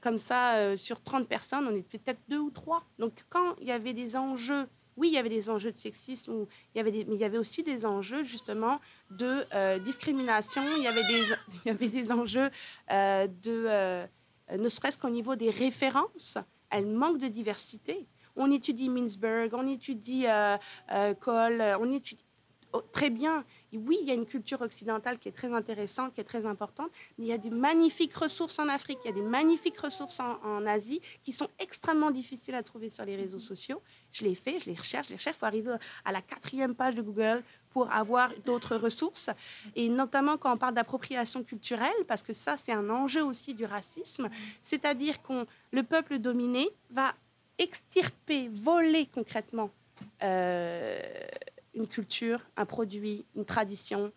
comme 0.00 0.18
ça, 0.18 0.56
euh, 0.56 0.76
sur 0.76 1.00
30 1.00 1.28
personnes, 1.28 1.66
on 1.68 1.74
est 1.74 1.82
peut-être 1.82 2.20
deux 2.28 2.38
ou 2.38 2.50
trois. 2.50 2.84
Donc 2.98 3.12
quand 3.28 3.54
il 3.60 3.68
y 3.68 3.72
avait 3.72 3.92
des 3.92 4.16
enjeux, 4.16 4.66
oui, 4.96 5.08
il 5.08 5.14
y 5.14 5.18
avait 5.18 5.28
des 5.28 5.48
enjeux 5.48 5.70
de 5.70 5.78
sexisme, 5.78 6.32
ou 6.32 6.48
il 6.74 6.78
y 6.78 6.80
avait 6.80 6.90
des, 6.90 7.04
mais 7.04 7.14
il 7.14 7.20
y 7.20 7.24
avait 7.24 7.38
aussi 7.38 7.62
des 7.62 7.86
enjeux 7.86 8.24
justement 8.24 8.80
de 9.10 9.44
euh, 9.54 9.78
discrimination, 9.78 10.62
il 10.78 10.82
y 10.82 10.88
avait 10.88 11.04
des, 11.04 11.22
il 11.64 11.68
y 11.68 11.70
avait 11.70 11.88
des 11.88 12.10
enjeux 12.10 12.50
de, 12.90 14.06
ne 14.50 14.68
serait-ce 14.68 14.98
qu'au 14.98 15.10
niveau 15.10 15.36
des 15.36 15.50
références, 15.50 16.38
elles 16.70 16.86
manquent 16.86 17.18
de 17.18 17.28
diversité 17.28 18.06
on 18.36 18.50
étudie 18.50 18.88
Mintzberg, 18.88 19.52
on 19.54 19.66
étudie 19.66 20.26
euh, 20.26 20.56
euh, 20.92 21.14
Cole, 21.14 21.60
euh, 21.60 21.78
on 21.78 21.92
étudie 21.92 22.24
oh, 22.72 22.82
très 22.92 23.10
bien. 23.10 23.44
oui, 23.72 23.98
il 24.00 24.08
y 24.08 24.10
a 24.10 24.14
une 24.14 24.26
culture 24.26 24.62
occidentale 24.62 25.18
qui 25.18 25.28
est 25.28 25.32
très 25.32 25.52
intéressante, 25.52 26.14
qui 26.14 26.20
est 26.20 26.24
très 26.24 26.46
importante, 26.46 26.90
mais 27.18 27.26
il 27.26 27.28
y 27.28 27.32
a 27.32 27.38
des 27.38 27.50
magnifiques 27.50 28.14
ressources 28.14 28.58
en 28.58 28.68
Afrique, 28.68 28.98
il 29.04 29.08
y 29.08 29.10
a 29.10 29.14
des 29.14 29.22
magnifiques 29.22 29.78
ressources 29.78 30.20
en, 30.20 30.66
Asie 30.66 31.00
qui 31.24 31.32
sont 31.32 31.48
extrêmement 31.58 32.10
difficiles 32.10 32.54
à 32.54 32.62
trouver 32.62 32.88
sur 32.88 33.04
les 33.04 33.16
réseaux 33.16 33.40
sociaux. 33.40 33.82
Je 34.12 34.24
les 34.24 34.34
fais, 34.34 34.60
je 34.60 34.66
les 34.66 34.76
recherche, 34.76 35.06
je 35.06 35.12
les 35.12 35.16
recherche. 35.16 35.36
Il 35.36 35.40
faut 35.40 35.46
arriver 35.46 35.74
à 36.04 36.12
la 36.12 36.22
quatrième 36.22 36.74
page 36.74 36.94
de 36.94 37.02
Google 37.02 37.42
pour 37.70 37.90
avoir 37.90 38.30
d'autres 38.44 38.76
ressources. 38.76 39.30
Et 39.74 39.88
notamment 39.88 40.36
quand 40.36 40.52
on 40.54 40.56
parle 40.56 40.74
d'appropriation 40.74 41.42
culturelle, 41.42 41.90
parce 42.06 42.22
que 42.22 42.32
ça, 42.32 42.56
c'est 42.56 42.72
un 42.72 42.88
enjeu 42.90 43.24
aussi 43.24 43.54
du 43.54 43.64
racisme, 43.64 44.28
c'est-à-dire 44.60 45.20
que 45.22 45.46
le 45.72 45.82
peuple 45.82 46.18
dominé 46.18 46.68
va 46.90 47.14
extirper, 47.58 48.48
voler 48.52 49.06
concrètement 49.06 49.70
euh, 50.22 51.00
une 51.74 51.86
culture, 51.86 52.40
un 52.56 52.66
produit, 52.66 53.24
une 53.36 53.44
tradition, 53.44 54.12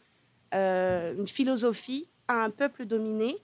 euh, 0.54 1.16
une 1.18 1.28
philosophie 1.28 2.10
à 2.28 2.44
un 2.44 2.50
peuple 2.50 2.86
dominé 2.86 3.38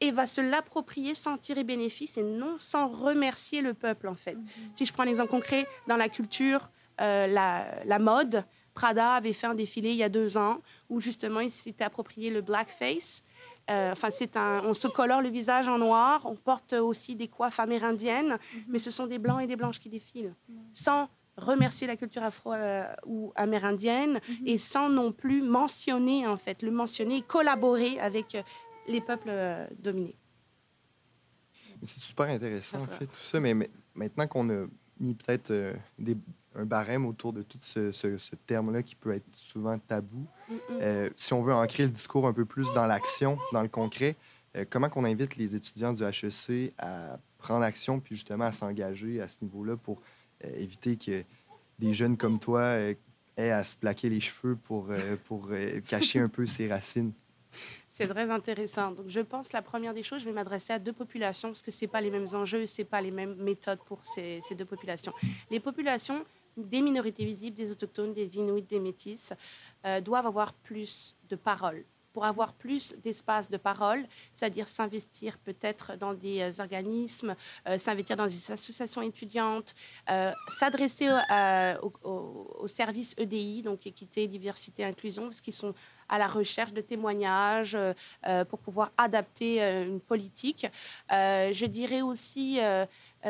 et 0.00 0.10
va 0.10 0.26
se 0.26 0.40
l'approprier 0.40 1.14
sans 1.14 1.38
tirer 1.38 1.62
bénéfice 1.64 2.18
et 2.18 2.22
non 2.22 2.56
sans 2.58 2.88
remercier 2.88 3.62
le 3.62 3.72
peuple 3.72 4.08
en 4.08 4.14
fait. 4.14 4.34
Mhm. 4.34 4.44
Si 4.74 4.86
je 4.86 4.92
prends 4.92 5.04
un 5.04 5.08
exemple 5.08 5.30
concret, 5.30 5.66
dans 5.86 5.96
la 5.96 6.08
culture, 6.08 6.70
euh, 7.00 7.26
la, 7.26 7.98
mode, 7.98 8.44
Prada 8.74 9.12
avait 9.12 9.32
fait 9.32 9.46
un 9.46 9.54
défilé 9.54 9.90
il 9.90 9.96
y 9.96 10.02
a 10.02 10.08
deux 10.08 10.36
ans 10.36 10.60
où 10.88 11.00
justement 11.00 11.40
il 11.40 11.50
s'était 11.50 11.84
approprié 11.84 12.30
le 12.30 12.40
blackface 12.40 13.22
enfin, 13.68 14.08
c'est 14.12 14.36
un, 14.36 14.62
on 14.64 14.74
se 14.74 14.88
colore 14.88 15.22
le 15.22 15.28
visage 15.28 15.68
en 15.68 15.78
noir, 15.78 16.22
on 16.24 16.34
porte 16.34 16.72
aussi 16.72 17.16
des 17.16 17.28
coiffes 17.28 17.60
amérindiennes, 17.60 18.38
mhm. 18.54 18.62
mais 18.68 18.78
ce 18.78 18.90
sont 18.90 19.06
des 19.06 19.18
blancs 19.18 19.42
et 19.42 19.46
des 19.46 19.56
blanches 19.56 19.80
qui 19.80 19.88
défilent, 19.88 20.34
sans 20.72 21.08
remercier 21.36 21.86
la 21.86 21.96
culture 21.96 22.22
afro 22.22 22.52
euh, 22.52 22.84
ou 23.06 23.32
amérindienne 23.36 24.20
mhm. 24.28 24.46
et 24.46 24.58
sans 24.58 24.90
non 24.90 25.12
plus 25.12 25.42
mentionner 25.42 26.26
en 26.26 26.36
fait, 26.36 26.62
le 26.62 26.70
mentionner 26.70 27.18
et 27.18 27.22
collaborer 27.22 27.98
avec 28.00 28.34
euh, 28.34 28.42
les 28.86 29.00
peuples 29.00 29.32
dominés. 29.78 30.16
C'est 31.82 32.00
super 32.00 32.26
intéressant 32.26 32.82
en 32.82 32.86
fait 32.86 33.06
tout 33.06 33.22
ça, 33.30 33.40
mais 33.40 33.54
maintenant 33.94 34.26
qu'on 34.26 34.50
a 34.50 34.66
mis 35.00 35.14
peut-être 35.14 35.52
des 35.98 36.16
un 36.54 36.64
barème 36.64 37.06
autour 37.06 37.32
de 37.32 37.42
tout 37.42 37.58
ce, 37.62 37.92
ce, 37.92 38.34
terme-là 38.46 38.82
qui 38.82 38.94
peut 38.94 39.12
être 39.12 39.34
souvent 39.34 39.78
tabou. 39.78 40.26
Euh, 40.70 41.08
si 41.16 41.32
on 41.32 41.42
veut 41.42 41.54
ancrer 41.54 41.84
le 41.84 41.90
discours 41.90 42.26
un 42.26 42.32
peu 42.32 42.44
plus 42.44 42.72
dans 42.72 42.86
l'action, 42.86 43.38
dans 43.52 43.62
le 43.62 43.68
concret, 43.68 44.16
euh, 44.56 44.64
comment 44.68 44.88
qu'on 44.88 45.04
invite 45.04 45.36
les 45.36 45.54
étudiants 45.54 45.92
du 45.92 46.02
HEC 46.02 46.74
à 46.78 47.18
prendre 47.38 47.64
action 47.64 48.00
puis 48.00 48.16
justement 48.16 48.44
à 48.44 48.52
s'engager 48.52 49.20
à 49.20 49.28
ce 49.28 49.36
niveau-là 49.42 49.76
pour 49.76 50.00
euh, 50.44 50.50
éviter 50.56 50.96
que 50.96 51.24
des 51.78 51.94
jeunes 51.94 52.16
comme 52.16 52.38
toi 52.38 52.76
aient 53.36 53.50
à 53.50 53.64
se 53.64 53.74
plaquer 53.74 54.08
les 54.08 54.20
cheveux 54.20 54.56
pour, 54.56 54.88
pour 55.26 55.48
cacher 55.88 56.20
un 56.20 56.28
peu 56.28 56.46
ses 56.46 56.68
racines? 56.68 57.12
C'est 57.88 58.08
très 58.08 58.30
intéressant. 58.30 58.92
Donc, 58.92 59.06
je 59.08 59.20
pense 59.20 59.52
la 59.52 59.60
première 59.60 59.92
des 59.92 60.02
choses, 60.02 60.20
je 60.20 60.24
vais 60.24 60.32
m'adresser 60.32 60.72
à 60.72 60.78
deux 60.78 60.92
populations 60.92 61.48
parce 61.48 61.60
que 61.60 61.70
ce 61.70 61.86
pas 61.86 62.00
les 62.00 62.10
mêmes 62.10 62.26
enjeux, 62.32 62.66
ce 62.66 62.82
pas 62.82 63.00
les 63.00 63.10
mêmes 63.10 63.34
méthodes 63.36 63.80
pour 63.84 64.04
ces, 64.04 64.40
ces 64.48 64.54
deux 64.54 64.64
populations. 64.64 65.12
Les 65.50 65.60
populations 65.60 66.24
des 66.56 66.80
minorités 66.80 67.24
visibles, 67.24 67.56
des 67.56 67.70
autochtones, 67.70 68.12
des 68.12 68.36
inuits, 68.36 68.62
des 68.62 68.80
métis, 68.80 69.32
euh, 69.84 70.00
doivent 70.00 70.26
avoir 70.26 70.52
plus 70.52 71.16
de 71.28 71.36
parole. 71.36 71.84
Pour 72.12 72.26
avoir 72.26 72.52
plus 72.52 72.94
d'espace 73.02 73.48
de 73.48 73.56
parole, 73.56 74.06
c'est-à-dire 74.34 74.68
s'investir 74.68 75.38
peut-être 75.38 75.96
dans 75.96 76.12
des 76.12 76.40
euh, 76.40 76.62
organismes, 76.62 77.34
euh, 77.66 77.78
s'investir 77.78 78.16
dans 78.16 78.26
des 78.26 78.52
associations 78.52 79.00
étudiantes, 79.00 79.74
s'adresser 80.48 81.08
au, 81.82 82.68
service 82.68 83.14
EDI, 83.16 83.62
donc 83.62 83.86
équité, 83.86 84.28
diversité, 84.28 84.84
inclusion, 84.84 85.24
parce 85.24 85.40
qu'ils 85.40 85.54
sont 85.54 85.74
à 86.08 86.18
la 86.18 86.28
recherche 86.28 86.74
de 86.74 86.82
témoignages 86.82 87.78
pour 88.50 88.58
pouvoir 88.58 88.92
adapter 88.98 89.62
une 89.62 90.00
politique. 90.00 90.66
je 91.08 91.64
dirais 91.66 92.02
aussi, 92.02 92.60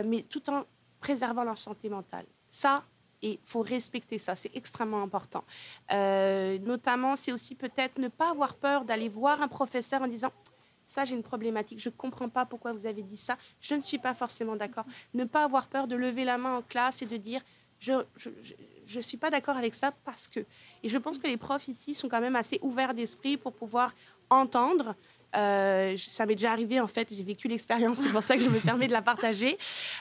mais 0.04 0.22
tout 0.22 0.50
en 0.50 0.64
préservant 1.00 1.44
leur 1.44 1.58
santé 1.58 1.88
mentale. 1.88 2.26
Ça, 2.48 2.84
et 3.22 3.32
il 3.32 3.38
faut 3.44 3.62
respecter 3.62 4.18
ça, 4.18 4.34
c'est 4.36 4.50
extrêmement 4.54 5.02
important. 5.02 5.44
Euh, 5.92 6.58
notamment, 6.58 7.16
c'est 7.16 7.32
aussi 7.32 7.54
peut-être 7.54 7.98
ne 7.98 8.08
pas 8.08 8.30
avoir 8.30 8.54
peur 8.54 8.84
d'aller 8.84 9.08
voir 9.08 9.40
un 9.42 9.48
professeur 9.48 10.02
en 10.02 10.08
disant 10.08 10.32
ça, 10.88 11.04
j'ai 11.04 11.14
une 11.14 11.22
problématique, 11.22 11.80
je 11.80 11.88
ne 11.88 11.94
comprends 11.94 12.28
pas 12.28 12.44
pourquoi 12.44 12.72
vous 12.72 12.84
avez 12.84 13.02
dit 13.02 13.16
ça, 13.16 13.38
je 13.60 13.74
ne 13.74 13.80
suis 13.80 13.98
pas 13.98 14.14
forcément 14.14 14.56
d'accord. 14.56 14.84
Ne 15.14 15.24
pas 15.24 15.44
avoir 15.44 15.68
peur 15.68 15.86
de 15.86 15.96
lever 15.96 16.24
la 16.24 16.36
main 16.36 16.58
en 16.58 16.62
classe 16.62 17.00
et 17.00 17.06
de 17.06 17.16
dire 17.16 17.40
je 17.80 18.04
ne 18.94 19.00
suis 19.00 19.16
pas 19.16 19.30
d'accord 19.30 19.56
avec 19.56 19.74
ça 19.74 19.92
parce 20.04 20.28
que. 20.28 20.40
Et 20.82 20.88
je 20.88 20.98
pense 20.98 21.18
que 21.18 21.26
les 21.26 21.36
profs 21.36 21.68
ici 21.68 21.94
sont 21.94 22.08
quand 22.08 22.20
même 22.20 22.36
assez 22.36 22.58
ouverts 22.62 22.94
d'esprit 22.94 23.36
pour 23.36 23.52
pouvoir 23.52 23.94
entendre 24.30 24.94
euh, 25.34 25.96
ça 25.96 26.26
m'est 26.26 26.34
déjà 26.34 26.52
arrivé, 26.52 26.80
en 26.80 26.86
fait, 26.86 27.08
j'ai 27.10 27.22
vécu 27.22 27.48
l'expérience, 27.48 27.98
c'est 27.98 28.10
pour 28.10 28.22
ça 28.22 28.36
que 28.36 28.42
je 28.42 28.48
me 28.48 28.58
permets 28.64 28.86
de 28.86 28.92
la 28.92 29.02
partager. 29.02 29.56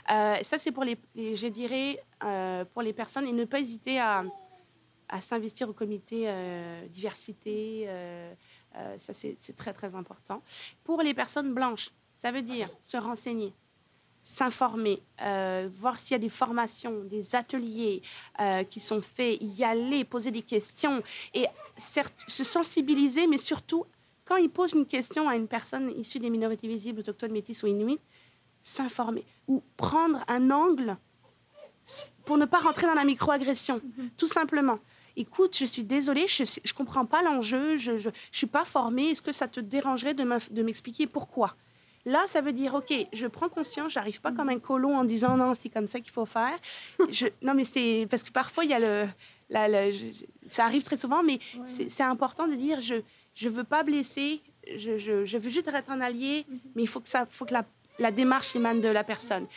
Euh, 0.10 0.36
ça, 0.44 0.58
c'est 0.58 0.72
pour 0.72 0.84
les, 0.84 0.98
je 1.16 1.48
dirais, 1.48 2.04
euh, 2.24 2.66
pour 2.66 2.82
les 2.82 2.94
personnes 2.94 3.28
et 3.28 3.32
ne 3.32 3.46
pas 3.46 3.60
hésiter 3.60 4.00
à, 4.00 4.24
à 5.10 5.22
s'investir 5.22 5.70
au 5.70 5.74
comité 5.74 6.32
diversité. 6.90 7.88
ça, 8.98 9.14
c'est 9.14 9.56
très, 9.56 9.74
très 9.74 9.94
important. 9.96 10.42
Pour 10.84 11.02
les 11.02 11.14
personnes 11.14 11.54
blanches, 11.54 11.92
ça 12.16 12.32
veut 12.32 12.42
dire 12.42 12.70
se 12.82 12.98
renseigner, 12.98 13.54
s'informer, 14.24 15.02
voir 15.70 16.00
s'il 16.00 16.14
y 16.14 16.16
a 16.16 16.20
des 16.20 16.30
formations, 16.30 17.04
des 17.04 17.36
ateliers 17.36 18.02
qui 18.70 18.80
sont 18.80 19.02
faits, 19.02 19.38
y 19.42 19.64
aller, 19.66 20.06
poser 20.06 20.32
des 20.32 20.44
questions 20.44 21.04
et 21.34 21.46
certes, 21.78 22.24
se 22.28 22.46
sensibiliser, 22.46 23.28
mais 23.28 23.38
surtout 23.38 23.86
quand 24.26 24.38
il 24.38 24.50
pose 24.50 24.74
une 24.74 24.86
question 24.86 25.28
à 25.28 25.36
une 25.36 25.48
personne 25.48 25.92
issue 25.98 26.20
des 26.20 26.30
minorités 26.30 26.68
visibles, 26.68 27.00
autochtones, 27.00 27.32
métis 27.32 27.64
ou 27.64 27.68
inuits, 27.68 28.00
s'informer 28.62 29.26
ou 29.48 29.64
prendre 29.78 30.24
un 30.28 30.52
angle 30.52 30.98
pour 32.26 32.38
ne 32.38 32.46
pas 32.46 32.60
rentrer 32.60 32.88
dans 32.88 32.94
la 32.94 33.04
microagression, 33.04 33.82
mhm. 33.98 34.10
tout 34.18 34.28
simplement. 34.28 34.80
Écoute, 35.18 35.58
je 35.58 35.66
suis 35.66 35.84
désolée, 35.84 36.28
je 36.28 36.44
ne 36.44 36.74
comprends 36.74 37.06
pas 37.06 37.22
l'enjeu, 37.22 37.76
je 37.76 37.94
ne 37.94 38.12
suis 38.32 38.48
pas 38.48 38.64
formée, 38.64 39.10
est-ce 39.10 39.22
que 39.22 39.34
ça 39.34 39.48
te 39.48 39.60
dérangerait 39.60 40.14
de 40.14 40.62
m'expliquer 40.64 41.06
pourquoi? 41.08 41.56
Là, 42.06 42.24
ça 42.28 42.42
veut 42.42 42.54
dire, 42.54 42.74
OK, 42.74 42.94
je 43.14 43.28
prends 43.28 43.50
conscience, 43.50 43.94
j'arrive 43.94 44.22
pas 44.22 44.32
comme 44.32 44.50
un 44.50 44.60
colon 44.60 44.98
en 44.98 45.04
disant 45.04 45.38
non, 45.38 45.54
c'est 45.54 45.70
comme 45.70 45.88
ça 45.88 46.00
qu'il 46.00 46.12
faut 46.12 46.26
faire. 46.26 46.58
Je, 47.10 47.28
non, 47.42 47.54
mais 47.54 47.64
c'est 47.64 48.08
parce 48.10 48.24
que 48.24 48.32
parfois, 48.32 48.66
il 48.66 48.72
y 48.72 48.74
a 48.74 48.80
le. 48.80 49.08
Ça 50.50 50.66
arrive 50.66 50.84
très 50.84 50.98
souvent, 50.98 51.24
mais 51.24 51.40
c'est 51.66 52.04
important 52.04 52.48
de 52.48 52.56
dire 52.56 52.82
je 52.82 52.96
ne 52.96 53.50
veux 53.50 53.64
pas 53.64 53.84
blesser, 53.84 54.42
je, 54.78 54.98
je, 54.98 55.26
je, 55.26 55.38
veux 55.38 55.50
juste 55.50 55.68
être 55.68 55.92
un 55.92 56.02
allié, 56.02 56.46
mhm. 56.48 56.60
mais 56.76 56.84
il 56.84 56.88
faut 56.88 57.00
que, 57.00 57.10
ça, 57.10 57.26
faut 57.30 57.46
que 57.46 57.54
la, 57.54 57.66
la 58.00 58.12
démarche 58.12 58.56
émane 58.56 58.82
de 58.82 58.88
la 58.88 59.04
personne. 59.04 59.48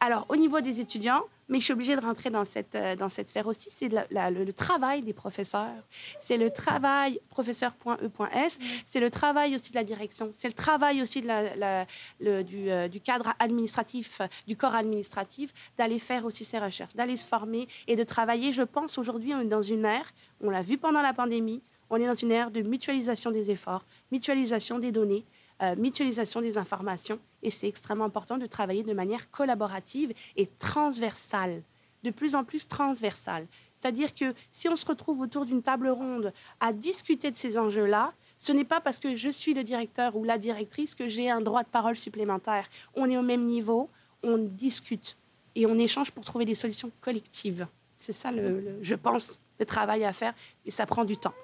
Alors, 0.00 0.26
au 0.28 0.36
niveau 0.36 0.60
des 0.60 0.80
étudiants, 0.80 1.24
mais 1.48 1.58
je 1.58 1.64
suis 1.64 1.72
obligée 1.72 1.96
de 1.96 2.00
rentrer 2.00 2.30
dans 2.30 2.44
cette, 2.44 2.74
euh, 2.74 2.96
dans 2.96 3.08
cette 3.08 3.30
sphère 3.30 3.46
aussi, 3.46 3.70
c'est 3.70 3.88
le, 3.88 4.52
travail 4.52 5.02
des 5.02 5.12
professeurs. 5.12 5.82
C'est 6.20 6.36
le 6.36 6.50
travail 6.50 7.20
professeur.e.s, 7.30 8.58
c'est 8.86 9.00
le 9.00 9.10
travail 9.10 9.54
aussi 9.54 9.70
de 9.70 9.76
la 9.76 9.84
direction, 9.84 10.30
c'est 10.32 10.48
le 10.48 10.54
travail 10.54 11.02
aussi 11.02 11.20
de 11.20 11.26
la, 11.26 11.86
le, 12.20 12.42
du, 12.42 12.70
euh, 12.70 12.88
du, 12.88 13.00
cadre 13.00 13.34
administratif, 13.38 14.20
du 14.46 14.56
corps 14.56 14.74
administratif, 14.74 15.52
d'aller 15.76 15.98
faire 15.98 16.24
aussi 16.24 16.44
ses 16.44 16.58
recherches, 16.58 16.94
d'aller 16.94 17.16
se 17.16 17.28
former 17.28 17.68
et 17.86 17.96
de 17.96 18.04
travailler. 18.04 18.52
Je 18.52 18.62
pense 18.62 18.98
aujourd'hui, 18.98 19.34
on 19.34 19.40
est 19.40 19.44
dans 19.44 19.62
une 19.62 19.84
ère, 19.84 20.12
on 20.40 20.50
l'a 20.50 20.62
vu 20.62 20.78
pendant 20.78 21.02
la 21.02 21.12
pandémie, 21.12 21.62
on 21.90 21.96
est 21.96 22.06
dans 22.06 22.14
une 22.14 22.32
ère 22.32 22.50
de 22.50 22.62
mutualisation 22.62 23.30
des 23.30 23.50
efforts, 23.50 23.84
mutualisation 24.10 24.78
des 24.78 24.92
données, 24.92 25.24
euh, 25.62 25.76
mutualisation 25.76 26.40
des 26.40 26.58
informations. 26.58 27.18
Et 27.44 27.50
c'est 27.50 27.68
extrêmement 27.68 28.06
important 28.06 28.38
de 28.38 28.46
travailler 28.46 28.82
de 28.82 28.92
manière 28.92 29.30
collaborative 29.30 30.12
et 30.36 30.48
transversale, 30.58 31.62
de 32.02 32.10
plus 32.10 32.34
en 32.34 32.42
plus 32.42 32.66
transversale. 32.66 33.46
C'est-à-dire 33.76 34.14
que 34.14 34.34
si 34.50 34.68
on 34.68 34.76
se 34.76 34.86
retrouve 34.86 35.20
autour 35.20 35.44
d'une 35.44 35.62
table 35.62 35.88
ronde 35.88 36.32
à 36.58 36.72
discuter 36.72 37.30
de 37.30 37.36
ces 37.36 37.58
enjeux-là, 37.58 38.12
ce 38.38 38.50
n'est 38.50 38.64
pas 38.64 38.80
parce 38.80 38.98
que 38.98 39.14
je 39.14 39.28
suis 39.28 39.54
le 39.54 39.62
directeur 39.62 40.16
ou 40.16 40.24
la 40.24 40.38
directrice 40.38 40.94
que 40.94 41.06
j'ai 41.06 41.30
un 41.30 41.42
droit 41.42 41.62
de 41.62 41.68
parole 41.68 41.96
supplémentaire. 41.96 42.68
On 42.94 43.10
est 43.10 43.18
au 43.18 43.22
même 43.22 43.44
niveau, 43.44 43.90
on 44.22 44.38
discute 44.38 45.16
et 45.54 45.66
on 45.66 45.78
échange 45.78 46.10
pour 46.10 46.24
trouver 46.24 46.46
des 46.46 46.54
solutions 46.54 46.90
collectives. 47.02 47.66
C'est 47.98 48.14
ça, 48.14 48.32
le, 48.32 48.78
je 48.80 48.94
pense, 48.94 49.38
le 49.60 49.66
travail 49.66 50.04
à 50.04 50.12
faire 50.12 50.34
et 50.64 50.70
ça 50.70 50.86
prend 50.86 51.04
du 51.04 51.16
temps 51.16 51.34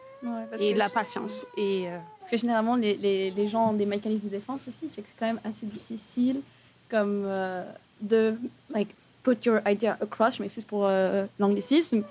et 0.59 0.75
de 0.75 0.79
la 0.79 0.89
patience. 0.89 1.47
Et, 1.57 1.89
euh, 1.89 1.99
Parce 2.19 2.31
que 2.31 2.37
généralement, 2.37 2.77
les, 2.77 2.95
les, 2.97 3.31
les, 3.31 3.49
gens 3.49 3.71
ont 3.71 3.73
des 3.73 3.87
mécanismes 3.87 4.27
de 4.27 4.31
défense 4.31 4.67
aussi, 4.69 4.89
fait 4.89 5.03
que 5.03 5.09
c'est 5.09 5.19
quand 5.19 5.27
même 5.27 5.41
assez 5.45 5.67
difficile 5.67 6.41
comme 6.89 7.25
euh, 7.27 7.65
de 8.01 8.37
like, 8.75 8.95
put 9.23 9.37
your 9.45 9.61
idea 9.67 9.97
across, 10.01 10.37
je 10.37 10.43
m'excuse 10.43 10.65
pour 10.65 10.87
euh, 10.87 11.27
l'anglicisme. 11.39 12.03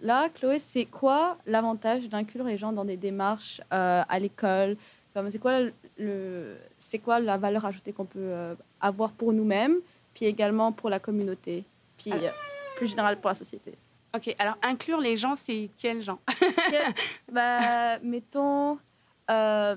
Là, 0.00 0.28
Chloé, 0.28 0.58
c'est 0.58 0.84
quoi 0.84 1.36
l'avantage 1.46 2.08
d'inclure 2.08 2.44
les 2.44 2.58
gens 2.58 2.72
dans 2.72 2.84
des 2.84 2.96
démarches 2.96 3.60
à 3.70 4.18
l'école? 4.18 4.76
C'est 5.30 5.38
quoi 5.38 5.60
le, 5.96 6.56
c'est 6.76 6.98
quoi 6.98 7.20
la 7.20 7.36
valeur 7.36 7.64
ajoutée 7.66 7.92
qu'on 7.92 8.04
peut 8.04 8.56
avoir 8.80 9.12
pour 9.12 9.32
nous-mêmes, 9.32 9.76
puis 10.12 10.26
également 10.26 10.72
pour 10.72 10.90
la 10.90 10.98
communauté, 10.98 11.62
puis 11.98 12.10
plus 12.76 12.88
général 12.88 13.16
pour 13.18 13.28
la 13.28 13.34
société? 13.34 13.74
OK. 14.14 14.34
Alors, 14.38 14.56
inclure 14.62 15.00
les 15.00 15.16
gens, 15.16 15.36
c'est 15.36 15.70
quels 15.78 16.02
gens 16.02 16.20
bah, 17.32 17.98
Mettons, 18.00 18.78
euh, 19.30 19.76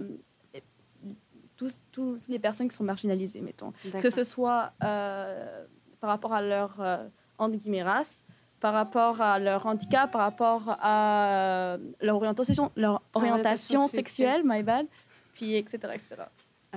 tous, 1.55 1.79
toutes 1.91 2.27
les 2.27 2.39
personnes 2.39 2.67
qui 2.67 2.75
sont 2.75 2.83
marginalisées, 2.83 3.41
mettons. 3.41 3.71
Que 4.01 4.09
ce 4.09 4.23
soit 4.23 4.73
euh, 4.83 5.65
par 6.01 6.09
rapport 6.09 6.33
à 6.33 6.41
leur, 6.41 6.75
euh, 6.81 7.07
race, 7.39 8.23
par 8.59 8.73
rapport 8.73 9.21
à 9.21 9.39
leur 9.39 9.65
handicap, 9.65 10.11
par 10.11 10.21
rapport 10.21 10.77
à 10.81 11.77
leur 12.01 12.17
orientation, 12.17 12.71
leur 12.75 13.01
orientation, 13.13 13.87
sexuelle, 13.87 14.41
my 14.43 14.63
bad, 14.63 14.87
puis 15.33 15.55
etc. 15.55 15.77
etc. 15.93 16.23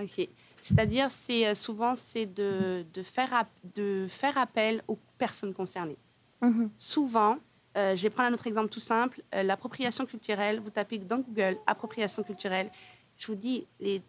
OK. 0.00 0.28
C'est-à-dire, 0.60 1.10
c'est 1.10 1.54
souvent, 1.56 1.96
c'est 1.96 2.26
de, 2.26 2.84
de, 2.92 3.02
faire, 3.02 3.44
de 3.74 4.06
faire 4.08 4.38
appel 4.38 4.82
aux 4.86 4.98
personnes 5.16 5.54
concernées. 5.54 5.98
Mm-hmm. 6.42 6.68
Souvent, 6.76 7.38
euh, 7.78 7.94
je 7.94 8.02
vais 8.02 8.10
prendre 8.10 8.30
un 8.30 8.34
autre 8.34 8.46
exemple 8.46 8.70
tout 8.70 8.80
simple. 8.80 9.22
Euh, 9.34 9.42
l'appropriation 9.42 10.04
culturelle, 10.04 10.58
vous 10.58 10.70
tapez 10.70 10.98
dans 10.98 11.18
Google 11.18 11.58
appropriation 11.66 12.22
culturelle. 12.24 12.70
Je 13.16 13.26
vous 13.28 13.36
dis, 13.36 13.66
les 13.78 14.02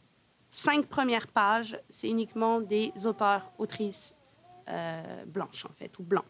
cinq 0.50 0.88
premières 0.88 1.28
pages, 1.28 1.80
c'est 1.90 2.10
uniquement 2.10 2.62
des 2.62 2.92
auteurs, 3.06 3.52
autrices 3.60 4.16
euh, 4.70 5.24
blanches, 5.26 5.66
en 5.66 5.74
fait, 5.74 5.98
ou 6.00 6.04
blancs. 6.04 6.26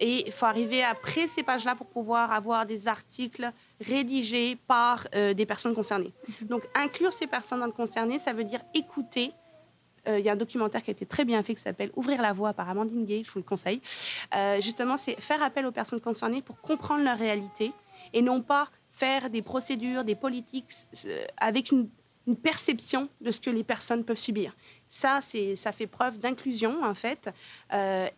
Et 0.00 0.26
il 0.26 0.32
faut 0.32 0.46
arriver 0.46 0.82
après 0.82 1.26
ces 1.26 1.42
pages-là 1.42 1.74
pour 1.74 1.86
pouvoir 1.86 2.32
avoir 2.32 2.66
des 2.66 2.86
articles 2.86 3.50
rédigés 3.80 4.58
par 4.66 5.08
des 5.10 5.46
personnes 5.46 5.74
concernées. 5.74 6.12
Donc, 6.42 6.68
inclure 6.74 7.14
ces 7.14 7.26
personnes 7.26 7.72
concernées, 7.72 8.18
ça 8.18 8.34
veut 8.34 8.44
dire 8.44 8.60
écouter 8.74 9.32
il 10.06 10.24
y 10.24 10.28
a 10.28 10.32
un 10.32 10.36
documentaire 10.36 10.82
qui 10.82 10.90
a 10.90 10.92
été 10.92 11.06
très 11.06 11.24
bien 11.24 11.42
fait 11.42 11.54
qui 11.54 11.62
s'appelle 11.62 11.90
Ouvrir 11.96 12.22
la 12.22 12.32
voie 12.32 12.52
par 12.52 12.68
Amandine 12.68 13.04
Gay, 13.04 13.22
je 13.24 13.30
vous 13.30 13.38
le 13.38 13.44
conseille. 13.44 13.80
Euh, 14.34 14.60
justement, 14.60 14.96
c'est 14.96 15.20
faire 15.20 15.42
appel 15.42 15.66
aux 15.66 15.72
personnes 15.72 16.00
concernées 16.00 16.42
pour 16.42 16.60
comprendre 16.60 17.04
leur 17.04 17.18
réalité 17.18 17.72
et 18.12 18.22
non 18.22 18.40
pas 18.40 18.68
faire 18.90 19.30
des 19.30 19.42
procédures, 19.42 20.04
des 20.04 20.14
politiques 20.14 20.72
euh, 21.06 21.24
avec 21.36 21.72
une, 21.72 21.88
perception 22.42 23.08
de 23.20 23.30
ce 23.30 23.40
que 23.40 23.50
les 23.50 23.62
personnes 23.62 24.02
peuvent 24.02 24.18
subir. 24.18 24.56
Ça, 24.88 25.20
ça 25.54 25.70
fait 25.70 25.86
preuve 25.86 26.18
d'inclusion, 26.18 26.82
en 26.82 26.92
fait. 26.92 27.30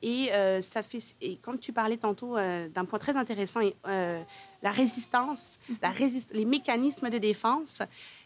et, 0.01 0.31
ça 0.63 0.83
fait, 0.83 1.15
et 1.21 1.37
quand 1.43 1.61
tu 1.61 1.75
parlais 1.75 1.99
tantôt 1.99 2.37
d'un 2.37 2.87
point 2.87 2.99
très 2.99 3.19
intéressant, 3.19 3.61
la 3.85 4.71
résistance, 4.71 5.59
la 5.83 5.91
résist 5.91 6.33
les 6.33 6.47
mécanismes 6.47 7.11
de 7.11 7.19
défense, 7.19 7.83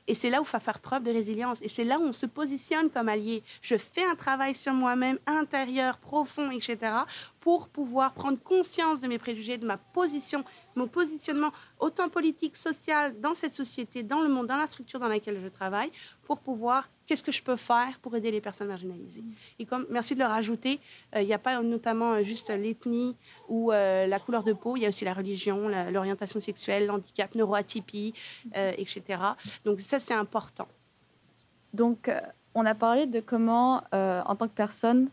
et 0.07 0.15
c'est 0.15 0.31
là 0.31 0.41
où 0.41 0.43
il 0.43 0.49
faut 0.49 0.59
faire 0.59 0.81
preuve 0.81 1.03
de 1.05 1.13
résilience. 1.13 1.59
Et 1.63 1.69
c'est 1.69 1.85
là 1.85 1.99
où 1.99 2.03
on 2.03 2.13
se 2.13 2.27
positionne 2.27 2.91
comme 2.91 3.09
allié. 3.09 3.43
Je 3.61 3.77
fais 3.77 4.05
un 4.05 4.15
travail 4.15 4.55
sur 4.55 4.73
moi-même, 4.73 5.19
intérieur, 5.27 5.99
profond, 5.99 6.51
etc., 6.51 6.79
pour 7.43 7.69
pouvoir 7.69 8.15
prendre 8.15 8.39
conscience 8.39 9.01
de 9.01 9.09
mes 9.09 9.19
préjugés, 9.19 9.59
de 9.59 9.67
ma 9.67 9.77
position, 9.77 10.45
mon 10.77 10.87
positionnement, 10.87 11.51
autant 11.81 12.09
politique, 12.09 12.55
social, 12.55 13.19
dans 13.19 13.35
cette 13.35 13.57
société, 13.57 14.05
dans 14.05 14.21
le 14.21 14.29
monde, 14.29 14.47
dans 14.47 14.57
la 14.57 14.69
structure 14.69 15.01
dans 15.01 15.09
laquelle 15.09 15.41
je 15.43 15.49
travaille, 15.49 15.91
pour 16.23 16.39
pouvoir, 16.39 16.89
qu'est-ce 17.05 17.25
que 17.25 17.33
je 17.33 17.43
peux 17.43 17.57
faire 17.57 17.99
pour 18.01 18.15
aider 18.15 18.31
les 18.31 18.41
personnes 18.41 18.69
marginalisées. 18.69 19.25
Et 19.59 19.67
comme, 19.67 19.87
merci 19.91 20.15
de 20.15 20.21
le 20.21 20.27
rajouter, 20.27 20.79
euh, 21.17 21.21
il 21.21 21.27
n'y 21.27 21.35
a 21.35 21.39
pas 21.39 21.61
notamment 21.63 22.13
euh, 22.13 22.23
juste 22.23 22.49
l'ethnie 22.51 23.17
ou 23.49 23.73
euh, 23.73 24.07
la 24.07 24.21
couleur 24.21 24.45
de 24.45 24.53
peau, 24.53 24.77
il 24.77 24.83
y 24.83 24.87
a 24.87 24.89
aussi 24.89 25.05
la 25.05 25.13
religion, 25.13 25.69
l'orientation 25.91 26.39
sexuelle, 26.39 26.87
l'handicap, 26.87 27.35
neuroatypie, 27.35 28.15
etc. 28.55 29.03
Donc 29.65 29.81
ça, 29.81 29.99
c'est 29.99 30.15
important. 30.15 30.69
Donc, 31.75 32.09
on 32.55 32.65
a 32.67 32.77
parlé 32.77 33.07
de 33.07 33.19
comment, 33.19 33.83
en 33.93 34.37
tant 34.37 34.47
que 34.47 34.55
personne, 34.55 35.09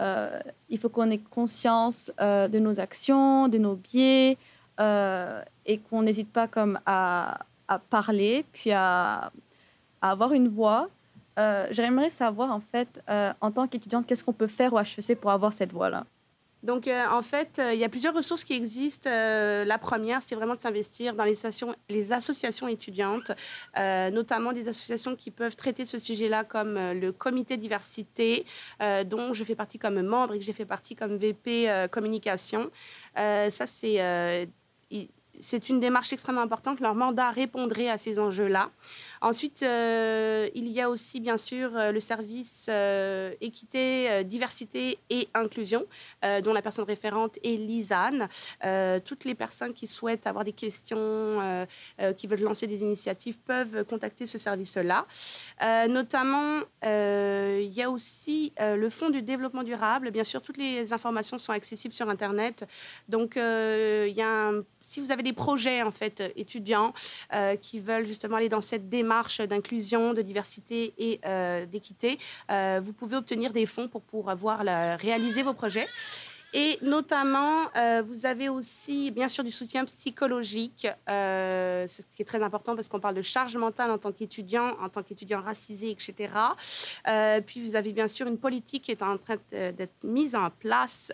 euh, 0.00 0.40
il 0.68 0.78
faut 0.78 0.88
qu'on 0.88 1.10
ait 1.10 1.18
conscience 1.18 2.12
euh, 2.20 2.48
de 2.48 2.58
nos 2.58 2.80
actions, 2.80 3.48
de 3.48 3.58
nos 3.58 3.76
biais, 3.76 4.36
euh, 4.80 5.42
et 5.66 5.78
qu'on 5.78 6.02
n'hésite 6.02 6.32
pas 6.32 6.48
comme 6.48 6.78
à, 6.86 7.38
parler, 7.90 8.44
puis 8.52 8.72
à, 8.72 9.30
avoir 10.02 10.32
une 10.32 10.48
voix. 10.48 10.88
J'aimerais 11.70 12.10
savoir, 12.10 12.52
en 12.52 12.60
fait, 12.60 12.88
en 13.40 13.50
tant 13.50 13.66
qu'étudiante, 13.66 14.06
qu'est-ce 14.06 14.22
qu'on 14.22 14.32
peut 14.32 14.46
faire 14.46 14.72
au 14.72 14.78
HEC 14.78 15.18
pour 15.20 15.30
avoir 15.30 15.52
cette 15.52 15.72
voix-là? 15.72 16.04
Donc, 16.64 16.88
euh, 16.88 17.04
en 17.10 17.20
fait, 17.20 17.58
euh, 17.58 17.74
il 17.74 17.78
y 17.78 17.84
a 17.84 17.90
plusieurs 17.90 18.14
ressources 18.14 18.42
qui 18.42 18.54
existent. 18.54 19.10
Euh, 19.10 19.66
la 19.66 19.76
première, 19.76 20.22
c'est 20.22 20.34
vraiment 20.34 20.54
de 20.54 20.62
s'investir 20.62 21.14
dans 21.14 21.24
les, 21.24 21.36
les, 21.90 22.10
associations 22.10 22.68
étudiantes, 22.68 23.32
notamment 23.76 24.54
des 24.54 24.68
associations 24.68 25.14
qui 25.14 25.30
peuvent 25.30 25.56
traiter 25.56 25.84
ce 25.84 25.98
sujet-là, 25.98 26.44
comme 26.44 26.74
le 26.74 27.12
comité 27.12 27.58
diversité, 27.58 28.46
dont 29.06 29.34
je 29.34 29.44
fais 29.44 29.54
partie 29.54 29.78
comme 29.78 30.00
membre 30.00 30.34
et 30.34 30.38
que 30.38 30.44
j'ai 30.44 30.54
fait 30.54 30.64
partie 30.64 30.96
comme 30.96 31.16
VP 31.16 31.88
communication. 31.90 32.70
ça, 33.14 33.66
c'est 33.66 34.48
une 35.68 35.80
démarche 35.80 36.12
extrêmement 36.12 36.42
importante. 36.42 36.80
Leur 36.80 36.94
mandat 36.94 37.30
répondrait 37.30 37.88
à 37.88 37.98
ces 37.98 38.18
enjeux-là. 38.18 38.70
Ensuite, 39.24 39.62
euh, 39.62 40.50
il 40.54 40.68
y 40.68 40.82
a 40.82 40.90
aussi, 40.90 41.18
bien 41.18 41.38
sûr, 41.38 41.74
euh, 41.74 41.92
le 41.92 42.00
service 42.00 42.66
euh, 42.68 43.32
équité, 43.40 44.22
diversité 44.24 44.98
et 45.08 45.28
inclusion, 45.32 45.86
dont 46.42 46.52
la 46.52 46.60
personne 46.60 46.84
référente 46.84 47.38
est 47.42 47.56
Lisanne. 47.56 48.28
toutes 49.04 49.24
les 49.24 49.34
personnes 49.34 49.72
qui 49.72 49.86
souhaitent 49.86 50.26
avoir 50.26 50.44
des 50.44 50.52
questions, 50.52 51.66
qui 52.16 52.26
veulent 52.26 52.40
lancer 52.40 52.66
des 52.66 52.82
initiatives, 52.82 53.36
peuvent 53.38 53.84
contacter 53.84 54.26
ce 54.26 54.38
service-là. 54.38 55.06
notamment, 55.88 56.60
il 56.82 57.72
y 57.72 57.82
a 57.82 57.90
aussi 57.90 58.52
le 58.58 58.88
Fonds 58.88 59.10
du 59.10 59.22
développement 59.22 59.62
durable. 59.62 60.10
Bien 60.10 60.24
sûr, 60.24 60.42
toutes 60.42 60.58
les 60.58 60.92
informations 60.92 61.38
sont 61.38 61.52
accessibles 61.52 61.94
sur 61.94 62.08
Internet. 62.08 62.66
Donc, 63.08 63.36
il 63.36 64.14
y 64.14 64.22
a 64.22 64.52
si 64.84 65.00
vous 65.00 65.10
avez 65.10 65.22
des 65.22 65.32
projets, 65.32 65.82
en 65.82 65.90
fait, 65.90 66.22
étudiants 66.36 66.92
qui 67.62 67.80
veulent 67.80 68.06
justement 68.06 68.36
aller 68.36 68.50
dans 68.50 68.60
cette 68.60 68.88
démarche, 68.88 69.13
d'inclusion, 69.48 70.14
de 70.14 70.22
diversité 70.22 70.94
et 70.98 71.20
euh, 71.24 71.66
d'équité, 71.66 72.18
euh, 72.50 72.80
vous 72.82 72.92
pouvez 72.92 73.16
obtenir 73.16 73.52
des 73.52 73.66
fonds 73.66 73.88
pour 73.88 74.02
pouvoir 74.02 74.60
réaliser 74.98 75.42
vos 75.42 75.54
projets. 75.54 75.86
Et 76.56 76.78
notamment, 76.82 77.62
euh, 77.76 78.04
vous 78.06 78.26
avez 78.26 78.48
aussi, 78.48 79.10
bien 79.10 79.28
sûr, 79.28 79.42
du 79.42 79.50
soutien 79.50 79.84
psychologique, 79.86 80.86
euh, 81.10 81.84
ce 81.88 82.02
qui 82.14 82.22
est 82.22 82.24
très 82.24 82.44
important 82.44 82.76
parce 82.76 82.86
qu'on 82.86 83.00
parle 83.00 83.16
de 83.16 83.22
charge 83.22 83.56
mentale 83.56 83.90
en 83.90 83.98
tant 83.98 84.12
qu'étudiant, 84.12 84.76
en 84.80 84.88
tant 84.88 85.02
qu'étudiant 85.02 85.40
racisé, 85.40 85.90
etc. 85.90 86.32
Euh, 87.08 87.40
puis 87.40 87.60
vous 87.60 87.74
avez 87.74 87.90
bien 87.90 88.06
sûr 88.06 88.28
une 88.28 88.38
politique 88.38 88.84
qui 88.84 88.92
est 88.92 89.02
en 89.02 89.18
train 89.18 89.34
d'être 89.50 90.04
mise 90.04 90.36
en 90.36 90.50
place 90.50 91.10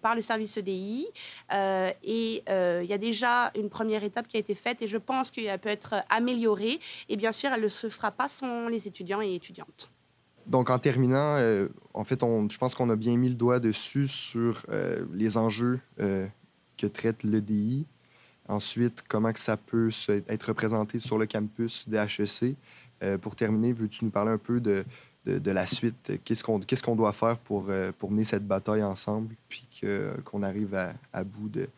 par 0.00 0.14
le 0.14 0.22
service 0.22 0.56
EDI. 0.56 1.08
et 1.50 2.44
il 2.46 2.86
y 2.86 2.92
a 2.92 2.98
déjà 2.98 3.50
une 3.56 3.68
première 3.68 4.04
étape 4.04 4.28
qui 4.28 4.36
a 4.36 4.40
été 4.40 4.54
faite 4.54 4.82
et 4.82 4.86
je 4.86 4.98
pense 4.98 5.32
qu'elle 5.32 5.58
peut 5.58 5.68
être 5.68 5.96
améliorée. 6.08 6.78
Et 7.08 7.16
bien 7.16 7.32
sûr, 7.32 7.50
elle 7.52 7.62
ne 7.62 7.68
se 7.68 7.88
fera 7.88 8.12
pas 8.12 8.28
sans 8.28 8.68
les 8.68 8.86
étudiants 8.86 9.20
et 9.20 9.34
étudiantes. 9.34 9.90
Donc, 10.46 10.70
en 10.70 10.78
terminant, 10.78 11.36
euh, 11.36 11.68
en 11.92 12.04
fait, 12.04 12.22
on, 12.22 12.48
je 12.48 12.58
pense 12.58 12.74
qu'on 12.74 12.90
a 12.90 12.96
bien 12.96 13.16
mis 13.16 13.28
le 13.28 13.34
doigt 13.34 13.58
dessus 13.58 14.06
sur 14.06 14.64
euh, 14.68 15.04
les 15.12 15.36
enjeux 15.36 15.80
euh, 16.00 16.26
que 16.78 16.86
traite 16.86 17.24
l'EDI. 17.24 17.86
Ensuite, 18.48 19.02
comment 19.08 19.32
ça 19.34 19.56
peut 19.56 19.90
être 20.28 20.44
représenté 20.44 21.00
sur 21.00 21.18
le 21.18 21.26
campus 21.26 21.88
des 21.88 21.96
HEC. 21.98 22.54
pour 23.20 23.34
terminer, 23.34 23.72
veux-tu 23.72 24.04
nous 24.04 24.12
parler 24.12 24.30
un 24.30 24.38
peu 24.38 24.60
de, 24.60 24.84
la 25.26 25.66
suite? 25.66 26.20
Qu'est-ce 26.24 26.44
qu'on 26.44 26.94
doit 26.94 27.12
faire 27.12 27.38
pour, 27.38 27.64
mener 27.64 28.22
cette 28.22 28.46
bataille 28.46 28.84
ensemble, 28.84 29.34
puis 29.48 29.66
qu'on 30.24 30.44
arrive 30.44 30.76
à, 30.76 30.94
à 31.12 31.24
bout 31.24 31.48
de, 31.48 31.68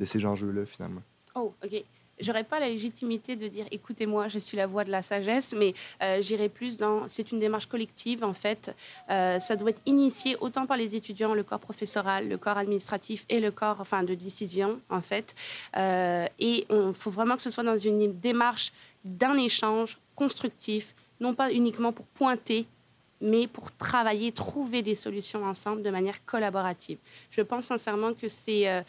de 0.00 0.04
ces 0.06 0.24
enjeux-là, 0.24 0.64
finalement? 0.64 1.02
Oh, 1.34 1.52
OK 1.62 1.84
j'aurais 2.20 2.44
pas 2.44 2.60
la 2.60 2.68
légitimité 2.68 3.36
de 3.36 3.48
dire 3.48 3.66
écoutez-moi, 3.70 4.28
je 4.28 4.38
suis 4.38 4.56
la 4.56 4.66
voix 4.66 4.84
de 4.84 4.90
la 4.90 5.02
sagesse, 5.02 5.54
mais 5.56 5.74
euh, 6.02 6.22
j'irai 6.22 6.48
plus 6.48 6.78
dans 6.78 7.08
c'est 7.08 7.32
une 7.32 7.40
démarche 7.40 7.66
collective 7.66 8.24
en 8.24 8.32
fait. 8.32 8.74
Euh, 9.10 9.38
ça 9.38 9.56
doit 9.56 9.70
être 9.70 9.82
initié 9.86 10.36
autant 10.40 10.66
par 10.66 10.76
les 10.76 10.96
étudiants, 10.96 11.34
le 11.34 11.42
corps 11.42 11.60
professoral, 11.60 12.28
le 12.28 12.38
corps 12.38 12.58
administratif 12.58 13.24
et 13.28 13.40
le 13.40 13.50
corps 13.50 13.76
enfin 13.80 14.02
de 14.02 14.14
décision 14.14 14.80
en 14.90 15.00
fait. 15.00 15.34
Euh, 15.76 16.26
et 16.38 16.66
il 16.70 16.92
faut 16.94 17.10
vraiment 17.10 17.36
que 17.36 17.42
ce 17.42 17.50
soit 17.50 17.64
dans 17.64 17.78
une 17.78 18.18
démarche 18.18 18.72
d'un 19.04 19.36
échange 19.36 19.98
constructif, 20.14 20.94
non 21.20 21.34
pas 21.34 21.52
uniquement 21.52 21.92
pour 21.92 22.06
pointer 22.06 22.66
mais 23.20 23.46
pour 23.46 23.72
travailler, 23.76 24.32
trouver 24.32 24.82
des 24.82 24.94
solutions 24.94 25.44
ensemble 25.46 25.82
de 25.82 25.88
manière 25.88 26.26
collaborative. 26.26 26.98
Je 27.30 27.40
pense 27.40 27.66
sincèrement 27.66 28.12
que 28.12 28.28
c'est 28.28 28.84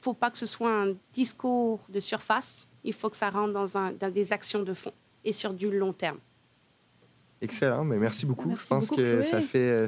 faut 0.00 0.14
pas 0.14 0.30
que 0.30 0.38
ce 0.38 0.46
soit 0.46 0.70
un 0.70 0.94
discours 1.12 1.80
de 1.88 2.00
surface, 2.00 2.68
il 2.84 2.92
faut 2.92 3.10
que 3.10 3.16
ça 3.16 3.30
rentre 3.30 3.52
dans, 3.52 3.76
un, 3.76 3.92
dans 3.92 4.10
des 4.10 4.32
actions 4.32 4.62
de 4.62 4.74
fond 4.74 4.92
et 5.24 5.32
sur 5.32 5.52
du 5.52 5.76
long 5.76 5.92
terme. 5.92 6.18
Excellent, 7.40 7.84
mais 7.84 7.98
merci 7.98 8.24
beaucoup. 8.24 8.54
Je 8.56 8.66
pense 8.66 8.88
que 8.88 9.22
ça 9.22 9.42
fait 9.42 9.58
euh, 9.58 9.86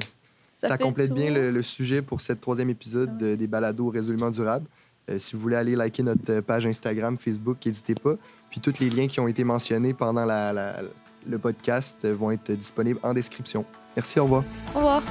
ça, 0.53 0.77
complète 0.77 1.13
bien 1.13 1.31
le, 1.31 1.63
sujet 1.63 2.01
pour 2.01 2.21
cette 2.21 2.41
troisième 2.41 2.69
épisode 2.69 3.17
des 3.17 3.47
balados 3.47 3.89
résolument 3.89 4.29
durables. 4.29 4.67
Euh, 5.09 5.17
si 5.17 5.35
vous 5.35 5.41
voulez 5.41 5.55
aller 5.55 5.75
liker 5.75 6.03
notre 6.03 6.41
page 6.41 6.65
Instagram, 6.65 7.17
Facebook, 7.17 7.65
n'hésitez 7.65 7.95
pas. 7.95 8.15
Puis 8.49 8.59
tous 8.59 8.79
les 8.79 8.89
liens 8.89 9.07
qui 9.07 9.19
ont 9.19 9.27
été 9.27 9.43
mentionnés 9.43 9.93
pendant 9.93 10.25
la, 10.25 10.81
le 11.27 11.39
podcast 11.39 12.07
vont 12.07 12.31
être 12.31 12.51
disponibles 12.51 12.99
en 13.03 13.13
description. 13.13 13.65
Merci, 13.95 14.19
au 14.19 14.23
revoir. 14.23 14.43
Au 14.73 14.77
revoir. 14.77 15.03